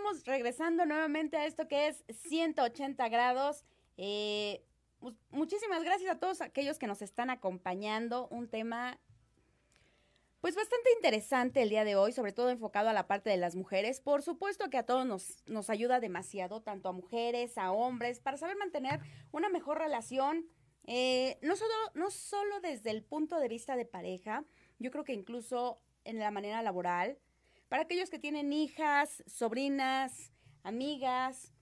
[0.00, 3.66] Estamos regresando nuevamente a esto que es 180 grados.
[3.98, 4.64] Eh,
[5.30, 8.26] muchísimas gracias a todos aquellos que nos están acompañando.
[8.28, 8.98] Un tema
[10.40, 13.56] pues bastante interesante el día de hoy, sobre todo enfocado a la parte de las
[13.56, 14.00] mujeres.
[14.00, 18.38] Por supuesto que a todos nos, nos ayuda demasiado, tanto a mujeres, a hombres, para
[18.38, 19.00] saber mantener
[19.32, 20.46] una mejor relación,
[20.86, 24.46] eh, no, solo, no solo desde el punto de vista de pareja,
[24.78, 27.18] yo creo que incluso en la manera laboral,
[27.70, 30.32] para aquellos que tienen hijas, sobrinas,
[30.64, 31.54] amigas,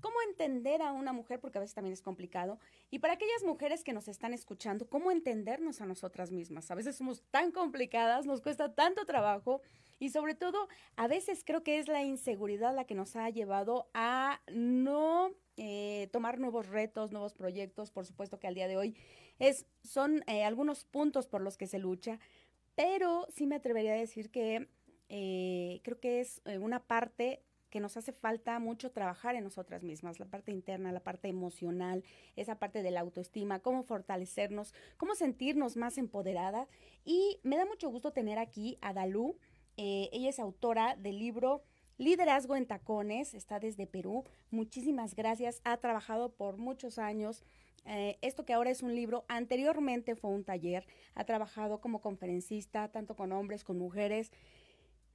[0.00, 3.82] cómo entender a una mujer, porque a veces también es complicado, y para aquellas mujeres
[3.82, 6.70] que nos están escuchando, cómo entendernos a nosotras mismas.
[6.70, 9.62] A veces somos tan complicadas, nos cuesta tanto trabajo
[9.98, 13.90] y sobre todo a veces creo que es la inseguridad la que nos ha llevado
[13.94, 17.90] a no eh, tomar nuevos retos, nuevos proyectos.
[17.90, 18.96] Por supuesto que al día de hoy
[19.82, 22.20] son eh, algunos puntos por los que se lucha,
[22.76, 24.68] pero sí me atrevería a decir que
[25.14, 29.82] eh, creo que es eh, una parte que nos hace falta mucho trabajar en nosotras
[29.82, 32.02] mismas, la parte interna, la parte emocional,
[32.34, 36.66] esa parte de la autoestima, cómo fortalecernos, cómo sentirnos más empoderadas.
[37.04, 39.36] Y me da mucho gusto tener aquí a Dalú.
[39.76, 41.62] Eh, ella es autora del libro
[41.98, 44.24] Liderazgo en Tacones, está desde Perú.
[44.50, 45.60] Muchísimas gracias.
[45.64, 47.44] Ha trabajado por muchos años.
[47.84, 50.86] Eh, esto que ahora es un libro, anteriormente fue un taller.
[51.14, 54.32] Ha trabajado como conferencista, tanto con hombres, con mujeres.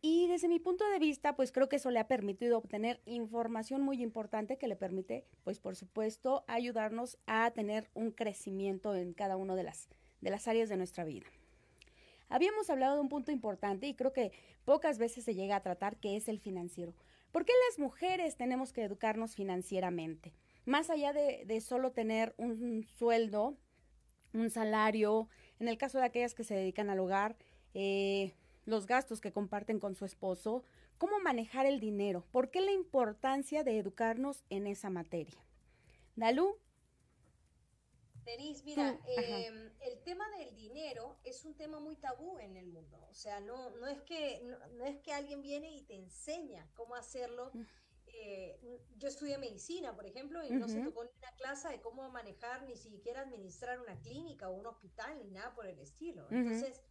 [0.01, 3.81] Y desde mi punto de vista, pues creo que eso le ha permitido obtener información
[3.81, 9.37] muy importante que le permite, pues por supuesto, ayudarnos a tener un crecimiento en cada
[9.37, 9.89] una de las,
[10.21, 11.25] de las áreas de nuestra vida.
[12.29, 14.31] Habíamos hablado de un punto importante y creo que
[14.65, 16.93] pocas veces se llega a tratar, que es el financiero.
[17.31, 20.33] ¿Por qué las mujeres tenemos que educarnos financieramente?
[20.65, 23.57] Más allá de, de solo tener un sueldo,
[24.33, 25.29] un salario,
[25.59, 27.37] en el caso de aquellas que se dedican al hogar,
[27.73, 28.33] eh,
[28.67, 30.63] los gastos que comparten con su esposo,
[30.97, 35.41] cómo manejar el dinero, por qué la importancia de educarnos en esa materia.
[36.17, 36.57] Dalú.
[38.25, 43.07] Denise, mira, em, el tema del dinero es un tema muy tabú en el mundo.
[43.09, 44.41] O sea, no, no, es, que,
[44.73, 47.51] no, es que alguien viene y te enseña cómo hacerlo.
[47.53, 47.61] Mm.
[48.07, 48.59] Eh,
[48.97, 52.63] yo estudié medicina, por ejemplo, y no se tocó ni una clase de cómo manejar,
[52.63, 56.27] ni siquiera administrar una clínica o un hospital, ni nada por el estilo.
[56.29, 56.81] Entonces,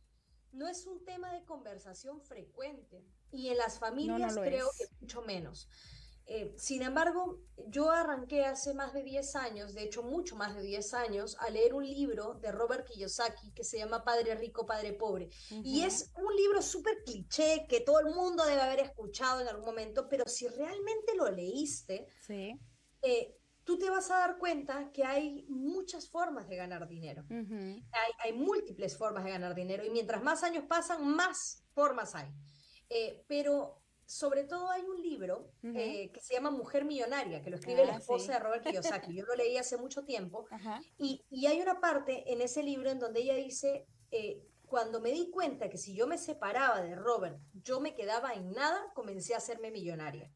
[0.52, 5.68] no es un tema de conversación frecuente y en las familias creo que mucho menos.
[6.28, 7.38] Eh, sin embargo,
[7.68, 11.50] yo arranqué hace más de 10 años, de hecho mucho más de 10 años, a
[11.50, 15.30] leer un libro de Robert Kiyosaki que se llama Padre Rico, Padre Pobre.
[15.62, 19.66] Y es un libro súper cliché que todo el mundo debe haber escuchado en algún
[19.66, 22.58] momento, pero si realmente lo leíste, sí.
[23.02, 23.36] Eh,
[23.66, 27.24] tú te vas a dar cuenta que hay muchas formas de ganar dinero.
[28.22, 32.32] hay, múltiples formas de ganar dinero y mientras más años pasan, más formas hay.
[32.88, 37.56] Eh, pero sobre todo hay un libro eh, que se llama Mujer Millonaria, que lo
[37.56, 39.12] escribe la ah, esposa de Robert Kiyosaki.
[39.12, 40.46] Yo lo leí hace mucho tiempo.
[40.98, 45.28] Y, hay una parte en ese libro en donde ella dice, eh, cuando me di
[45.30, 49.38] cuenta que si yo me separaba de Robert, yo me quedaba en nada, comencé a
[49.38, 50.30] hacerme millonaria.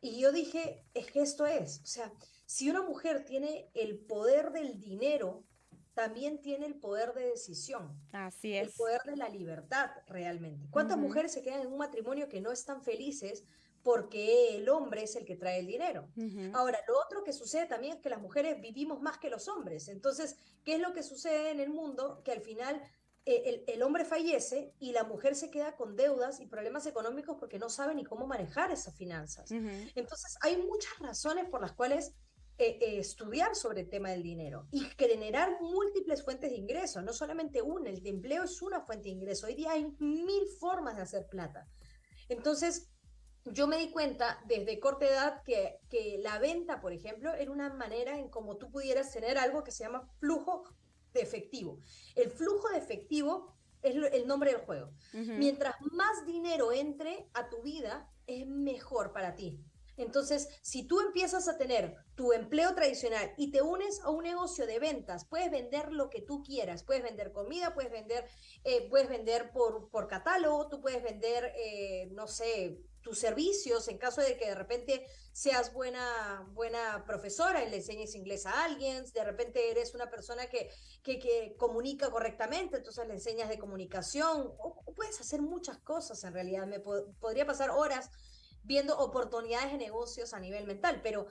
[0.00, 2.12] Y yo dije, es que esto es, o sea,
[2.48, 5.44] si una mujer tiene el poder del dinero,
[5.92, 8.00] también tiene el poder de decisión.
[8.10, 8.68] Así es.
[8.68, 10.66] El poder de la libertad, realmente.
[10.70, 13.44] ¿Cuántas mujeres se quedan en un matrimonio que no están felices
[13.82, 16.08] porque el hombre es el que trae el dinero?
[16.54, 19.88] Ahora, lo otro que sucede también es que las mujeres vivimos más que los hombres.
[19.88, 20.34] Entonces,
[20.64, 22.22] ¿qué es lo que sucede en el mundo?
[22.24, 22.80] Que al final
[23.26, 27.58] eh, el, hombre fallece y la mujer se queda con deudas y problemas económicos porque
[27.58, 29.50] no sabe ni cómo manejar esas finanzas.
[29.50, 32.14] Entonces, hay muchas razones por las cuales
[32.58, 37.12] eh, eh, estudiar sobre el tema del dinero y generar múltiples fuentes de ingreso, no
[37.12, 41.02] solamente una, el empleo es una fuente de ingreso, hoy día hay mil formas de
[41.02, 41.68] hacer plata.
[42.28, 42.90] Entonces,
[43.44, 47.72] yo me di cuenta desde corta edad que, que la venta, por ejemplo, era una
[47.72, 50.64] manera en cómo tú pudieras tener algo que se llama flujo
[51.12, 51.78] de efectivo.
[52.14, 54.90] El flujo de efectivo es el nombre del juego.
[55.12, 59.58] Mientras más dinero entre a tu vida, es mejor para ti.
[59.98, 64.66] Entonces, si tú empiezas a tener tu empleo tradicional y te unes a un negocio
[64.66, 68.24] de ventas, puedes vender lo que tú quieras, puedes vender comida, puedes vender,
[68.64, 73.88] eh, puedes vender por, por catálogo, tú puedes vender, eh, no sé, tus servicios.
[73.88, 78.64] En caso de que de repente seas buena, buena profesora y le enseñes inglés a
[78.64, 80.70] alguien, de repente eres una persona que,
[81.02, 86.66] que, comunica correctamente, entonces le enseñas de comunicación, o, puedes hacer muchas cosas en realidad,
[86.66, 88.10] me podría pasar horas
[88.62, 91.26] viendo oportunidades de negocios a nivel mental, pero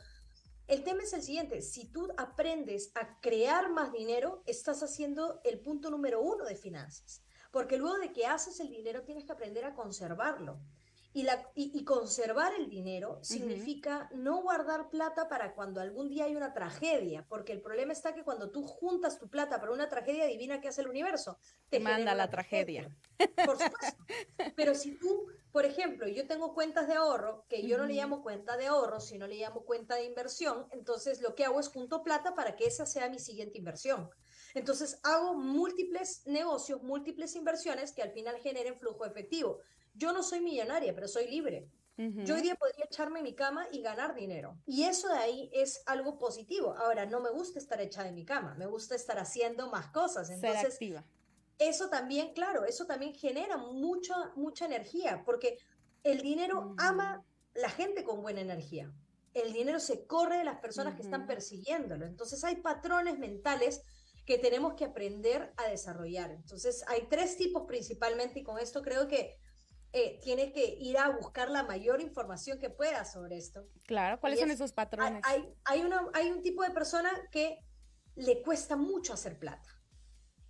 [0.68, 5.60] el tema es el siguiente, si tú aprendes a crear más dinero, estás haciendo el
[5.62, 9.64] punto número uno de finanzas, porque luego de que haces el dinero tienes que aprender
[9.64, 10.60] a conservarlo.
[11.18, 16.36] Y, la, y, conservar el dinero significa no guardar plata para cuando algún día hay
[16.36, 20.26] una tragedia, porque el problema está que cuando tú juntas tu plata para una tragedia,
[20.26, 21.40] adivina qué hace el universo.
[21.72, 22.96] Te manda la tragedia.
[23.18, 24.06] Por supuesto.
[24.56, 28.22] Pero si tú, por ejemplo, yo tengo cuentas de ahorro, que yo no le llamo
[28.22, 32.04] cuenta de ahorro, sino le llamo cuenta de inversión, entonces lo que hago es junto
[32.04, 34.08] plata para que esa sea mi siguiente inversión.
[34.54, 39.62] Entonces hago múltiples negocios, múltiples inversiones que al final generen flujo efectivo.
[39.98, 41.70] Yo no soy millonaria, pero soy libre.
[41.98, 44.56] Yo hoy día podría echarme en mi cama y ganar dinero.
[44.68, 46.76] Y eso de ahí es algo positivo.
[46.78, 50.30] Ahora, no me gusta estar echada en mi cama, me gusta estar haciendo más cosas.
[50.30, 50.78] Entonces,
[51.58, 55.58] eso también, claro, eso también genera mucha, mucha energía, porque
[56.04, 57.26] el dinero ama
[57.56, 58.94] la gente con buena energía.
[59.34, 62.06] El dinero se corre de las personas que están persiguiéndolo.
[62.06, 63.82] Entonces hay patrones mentales
[64.28, 66.30] que tenemos que aprender a desarrollar.
[66.30, 69.36] Entonces hay tres tipos principalmente y con esto creo que
[69.94, 73.68] eh, tiene que ir a buscar la mayor información que pueda sobre esto.
[73.86, 75.22] Claro, ¿cuáles son esos patrones?
[75.26, 75.84] Hay, hay,
[76.14, 77.60] hay un tipo de persona que
[78.16, 79.70] le cuesta mucho hacer plata.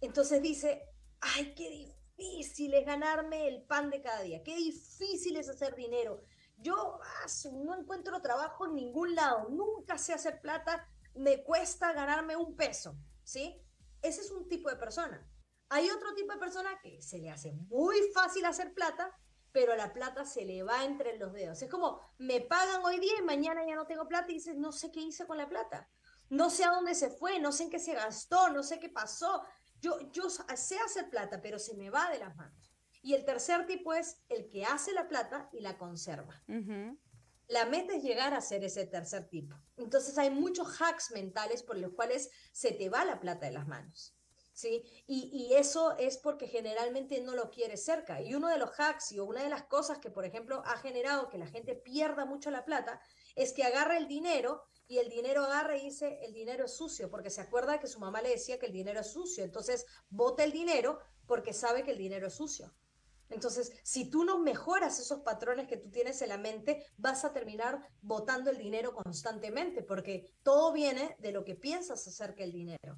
[0.01, 0.83] Entonces dice,
[1.19, 1.69] ay, qué
[2.17, 6.21] difícil es ganarme el pan de cada día, qué difícil es hacer dinero.
[6.57, 12.35] Yo ah, no encuentro trabajo en ningún lado, nunca sé hacer plata, me cuesta ganarme
[12.35, 13.61] un peso, ¿sí?
[14.01, 15.29] Ese es un tipo de persona.
[15.69, 19.11] Hay otro tipo de persona que se le hace muy fácil hacer plata,
[19.57, 21.59] pero la plata se le va entre los dedos.
[21.63, 24.71] Es como, me pagan hoy día y mañana ya no tengo plata y dices, no
[24.71, 25.89] sé qué hice con la plata.
[26.29, 28.89] No sé a dónde se fue, no sé en qué se gastó, no sé qué
[28.89, 29.43] pasó.
[29.81, 32.71] Yo, yo sé hacer plata, pero se me va de las manos.
[33.01, 36.39] Y el tercer tipo es el que hace la plata y la conserva.
[37.47, 39.55] La meta es llegar a ser ese tercer tipo.
[39.75, 43.67] Entonces hay muchos hacks mentales por los cuales se te va la plata de las
[43.67, 44.16] manos.
[44.57, 44.83] ¿Sí?
[45.05, 48.21] Y, eso es porque generalmente no lo quieres cerca.
[48.21, 51.29] Y uno de los hacks y una de las cosas que, por ejemplo, ha generado
[51.29, 52.99] que la gente pierda mucho la plata
[53.35, 57.09] es que agarra el dinero y el dinero agarra y dice, el dinero es sucio,
[57.11, 59.43] porque se acuerda que su mamá le decía que el dinero es sucio.
[59.43, 62.73] Entonces, bota el dinero porque sabe que el dinero es sucio.
[63.29, 67.33] Entonces, si tú no mejoras esos patrones que tú tienes en la mente, vas a
[67.33, 72.97] terminar botando el dinero constantemente, porque todo viene de lo que piensas acerca del dinero.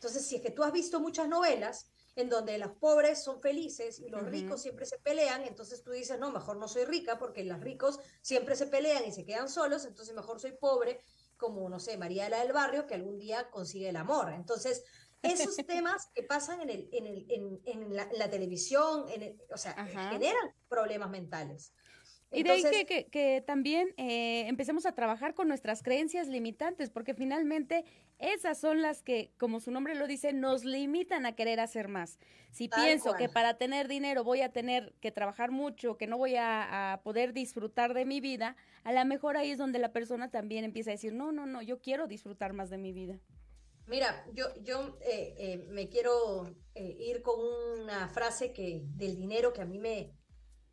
[0.00, 4.00] Entonces, si es que tú has visto muchas novelas en donde los pobres son felices
[4.00, 7.44] y los ricos siempre se pelean, entonces tú dices, no, mejor no soy rica porque
[7.44, 11.02] los ricos siempre se pelean y se quedan solos, entonces mejor soy pobre,
[11.36, 14.32] como, no sé, María la del Barrio, que algún día consigue el amor.
[14.32, 14.84] Entonces,
[15.22, 20.54] esos temas que pasan en, el, en, el, en, la, televisión, en o sea, generan
[20.70, 21.74] problemas mentales.
[22.32, 27.12] Y de ahí que, que, también eh, empecemos a trabajar con nuestras creencias limitantes, porque
[27.12, 27.84] finalmente
[28.20, 32.18] esas son las que, como su nombre lo dice, nos limitan a querer hacer más.
[32.50, 36.36] Si pienso que para tener dinero voy a tener que trabajar mucho, que no voy
[36.36, 40.64] a, poder disfrutar de mi vida, a lo mejor ahí es donde la persona también
[40.64, 43.18] empieza a decir, no, no, no, yo quiero disfrutar más de mi vida.
[43.86, 47.40] Mira, yo, yo eh, eh, me quiero ir con
[47.80, 50.12] una frase que del dinero que a mí me,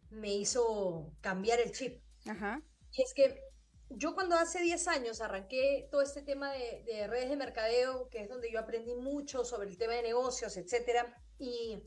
[0.09, 2.01] me hizo cambiar el chip.
[2.27, 2.61] Ajá.
[2.91, 3.46] Y es que
[3.89, 8.29] yo cuando hace 10 años arranqué todo este tema de, redes de mercadeo, que es
[8.29, 11.81] donde yo aprendí mucho sobre el tema de negocios, etcétera, y,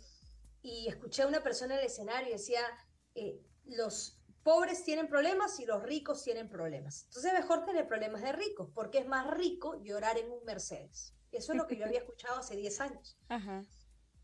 [0.63, 2.63] y escuché a una persona en el escenario y decía,
[3.15, 7.05] eh, los pobres tienen problemas y los ricos tienen problemas.
[7.05, 11.15] Entonces mejor tener problemas de ricos, porque es más rico llorar en un Mercedes.
[11.33, 13.19] Eso es lo que yo había escuchado hace 10 años.
[13.29, 13.65] Ajá.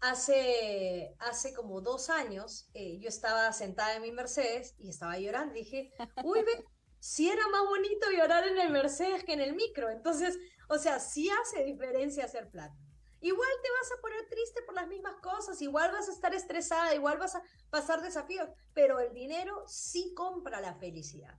[0.01, 5.55] Hace, hace como dos años eh, yo estaba sentada en mi Mercedes y estaba llorando.
[5.55, 5.91] Dije,
[6.23, 6.65] uy, ve,
[7.07, 9.91] si era más bonito llorar en el Mercedes que en el micro.
[9.91, 10.37] Entonces,
[10.69, 12.77] o sea, sí hace diferencia hacer plata.
[13.21, 16.97] Igual te vas a poner triste por las mismas cosas, igual vas a estar estresada,
[16.97, 21.39] igual vas a pasar desafíos, pero el dinero sí compra la felicidad.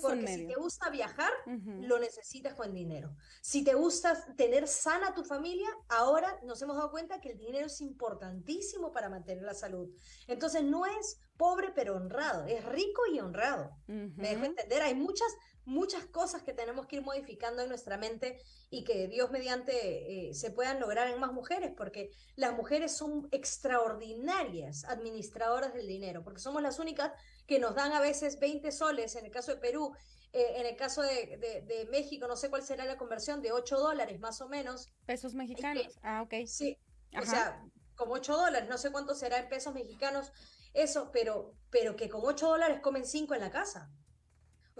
[0.00, 3.14] Porque si te gusta viajar, lo necesitas con dinero.
[3.42, 7.66] Si te gusta tener sana tu familia, ahora nos hemos dado cuenta que el dinero
[7.66, 9.88] es importantísimo para mantener la salud.
[10.28, 13.70] Entonces no es pobre pero honrado, es rico y honrado.
[13.86, 15.28] Me dejo entender, hay muchas,
[15.64, 18.40] muchas cosas que tenemos que ir modificando en nuestra mente
[18.70, 23.28] y que Dios mediante eh, se puedan lograr en más mujeres, porque las mujeres son
[23.30, 27.12] extraordinarias administradoras del dinero, porque somos las únicas
[27.46, 29.92] que nos dan a veces 20 soles, en el caso de Perú,
[30.32, 34.20] eh, en el caso de, México, no sé cuál será la conversión, de 8 dólares
[34.20, 34.88] más o menos.
[35.06, 36.46] Pesos mexicanos, ah, ok.
[36.46, 36.78] Sí,
[37.20, 37.64] o sea,
[37.96, 40.32] como 8 dólares, no sé cuánto será en pesos mexicanos
[40.72, 43.90] eso, pero, pero que con 8 dólares comen 5 en la casa.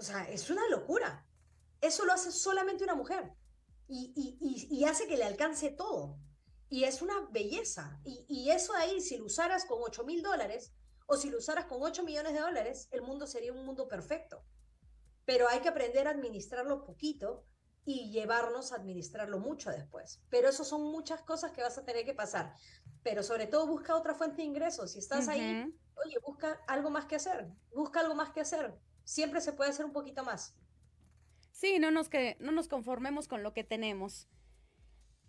[0.01, 1.23] O sea, es una locura.
[1.79, 3.35] Eso lo hace solamente una mujer
[3.87, 6.17] y, y, hace que le alcance todo.
[6.69, 8.01] Y es una belleza.
[8.03, 10.73] Y, eso ahí, si lo usaras con 8 mil dólares
[11.05, 14.43] o si lo usaras con 8 millones de dólares, el mundo sería un mundo perfecto.
[15.23, 17.45] Pero hay que aprender a administrarlo poquito
[17.85, 20.23] y llevarnos a administrarlo mucho después.
[20.31, 22.55] Pero eso son muchas cosas que vas a tener que pasar.
[23.03, 24.93] Pero sobre todo busca otra fuente de ingresos.
[24.93, 25.71] Si estás ahí,
[26.03, 27.47] oye, busca algo más que hacer.
[27.71, 28.75] Busca algo más que hacer.
[29.11, 30.55] Siempre se puede hacer un poquito más.
[31.51, 34.29] Sí, no nos, que, no nos conformemos con lo que tenemos.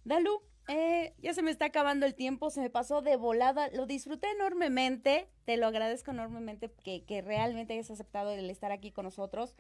[0.05, 3.87] Dalu, eh, ya se me está acabando el tiempo, se me pasó de volada, lo
[3.87, 9.05] disfruté enormemente, te lo agradezco enormemente que, que realmente hayas aceptado el estar aquí con
[9.05, 9.57] nosotros.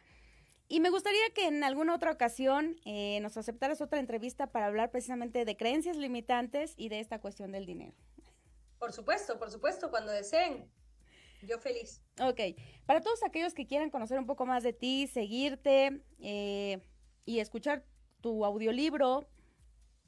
[0.69, 4.93] Y me gustaría que en alguna otra ocasión eh, nos aceptaras otra entrevista para hablar
[4.93, 7.97] precisamente de creencias limitantes y de esta cuestión del dinero.
[8.79, 10.71] Por supuesto, por supuesto, cuando deseen.
[11.43, 12.01] Yo feliz.
[12.21, 12.41] Ok.
[12.87, 16.81] Para todos aquellos que quieran conocer un poco más de ti, seguirte eh,
[17.25, 17.85] y escuchar
[18.21, 19.29] tu audiolibro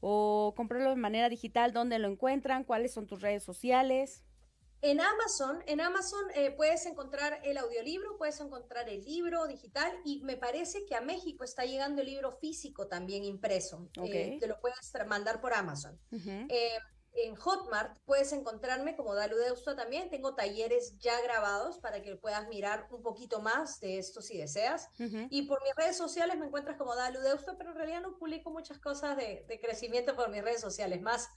[0.01, 2.64] o comprarlo de manera digital, ¿dónde lo encuentran?
[2.64, 4.22] ¿Cuáles son tus redes sociales?
[4.85, 10.20] En Amazon, en Amazon eh, puedes encontrar el audiolibro, puedes encontrar el libro digital y
[10.20, 13.89] me parece que a México está llegando el libro físico también impreso.
[14.05, 15.99] Eh, te lo puedes mandar por Amazon.
[16.12, 16.78] Eh,
[17.14, 20.10] en Hotmart puedes encontrarme como Dalu Deusto también.
[20.10, 24.88] Tengo talleres ya grabados para que puedas mirar un poquito más de esto si deseas.
[24.98, 28.50] Y por mis redes sociales me encuentras como Dalu Deusto, pero en realidad no publico
[28.50, 31.28] muchas cosas de, de crecimiento por mis redes sociales, más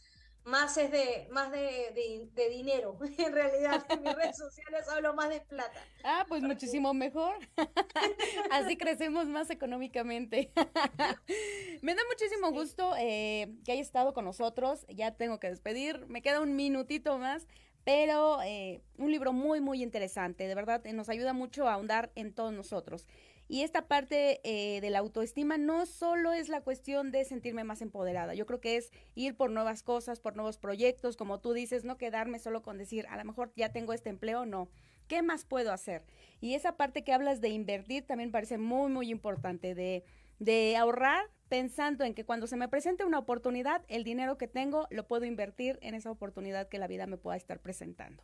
[0.47, 2.97] más es de, más de, de, dinero.
[3.17, 5.79] En realidad, en mis redes sociales hablo más de plata.
[6.03, 7.35] Ah, pues muchísimo mejor.
[8.51, 10.49] Así crecemos más económicamente.
[11.81, 14.85] Me da muchísimo gusto eh, que haya estado con nosotros.
[14.89, 16.07] Ya tengo que despedir.
[16.07, 17.45] Me queda un minutito más.
[17.83, 20.47] Pero eh, un libro muy, muy interesante.
[20.47, 23.07] De verdad, nos ayuda mucho a ahondar en todos nosotros.
[23.47, 27.81] Y esta parte eh, de la autoestima no solo es la cuestión de sentirme más
[27.81, 31.85] empoderada, yo creo que es ir por nuevas cosas, por nuevos proyectos, como tú dices,
[31.85, 34.69] no quedarme solo con decir, a lo mejor ya tengo este empleo, no.
[35.07, 36.03] ¿Qué más puedo hacer?
[36.41, 40.03] Y esa parte que hablas de invertir también parece muy, muy importante, de,
[40.39, 44.87] de ahorrar pensando en que cuando se me presente una oportunidad, el dinero que tengo
[44.89, 48.23] lo puedo invertir en esa oportunidad que la vida me pueda estar presentando.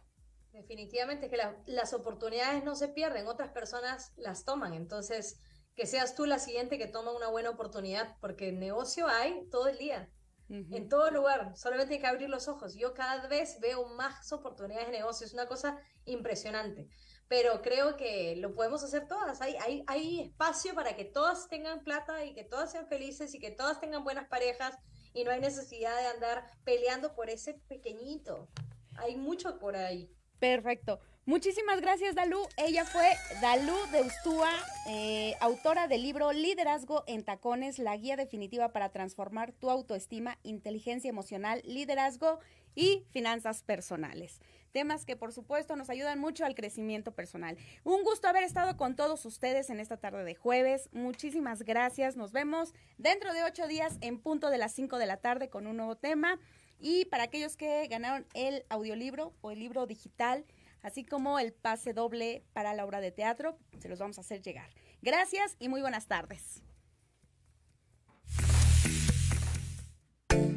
[0.54, 4.76] Definitivamente que las oportunidades no se pierden, otras personas las toman.
[4.76, 5.40] Entonces,
[5.76, 9.80] que seas tú la siguiente que toma una buena oportunidad, porque negocio hay todo el
[9.80, 10.12] día,
[10.50, 11.58] en todo lugar.
[11.58, 12.76] Solamente hay que abrir los ojos.
[12.76, 15.26] Yo cada vez veo más oportunidades de negocio.
[15.26, 16.88] Es una cosa impresionante.
[17.28, 19.42] Pero creo que lo podemos hacer todas.
[19.42, 23.40] Hay, hay, hay espacio para que todas tengan plata y que todas sean felices y
[23.40, 24.78] que todas tengan buenas parejas
[25.14, 28.50] y no hay necesidad de andar peleando por ese pequeñito.
[28.98, 30.12] Hay mucho por ahí.
[30.44, 31.00] Perfecto.
[31.26, 32.42] Muchísimas gracias, Dalú.
[32.58, 33.10] Ella fue
[33.42, 34.52] Dalú de Ustúa,
[34.90, 41.08] eh, autora del libro Liderazgo en Tacones, la guía definitiva para transformar tu autoestima, inteligencia
[41.08, 42.42] emocional, liderazgo
[42.76, 44.42] y finanzas personales.
[44.74, 47.58] Temas que, por supuesto, nos ayudan mucho al crecimiento personal.
[47.86, 50.90] Un gusto haber estado con todos ustedes en esta tarde de jueves.
[50.92, 52.18] Muchísimas gracias.
[52.18, 55.68] Nos vemos dentro de ocho días en punto de las cinco de la tarde con
[55.68, 56.38] un nuevo tema.
[56.80, 60.46] Y para aquellos que ganaron el audiolibro o el libro digital,
[60.82, 64.42] así como el pase doble para la obra de teatro, se los vamos a hacer
[64.42, 64.70] llegar.
[65.02, 66.62] Gracias y muy buenas tardes.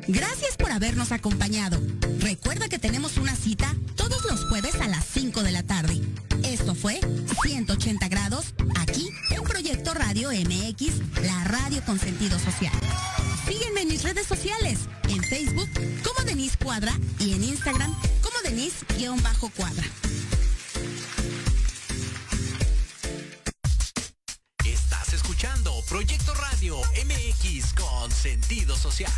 [0.09, 1.81] Gracias por habernos acompañado.
[2.21, 6.01] Recuerda que tenemos una cita todos los jueves a las 5 de la tarde.
[6.45, 7.01] Esto fue
[7.43, 12.73] 180 grados aquí en Proyecto Radio MX, la radio con sentido social.
[13.47, 15.69] Sígueme en mis redes sociales, en Facebook
[16.03, 19.85] como Denise Cuadra y en Instagram como Denise-Cuadra.
[24.65, 29.13] Estás escuchando Proyecto Radio MX con sentido social.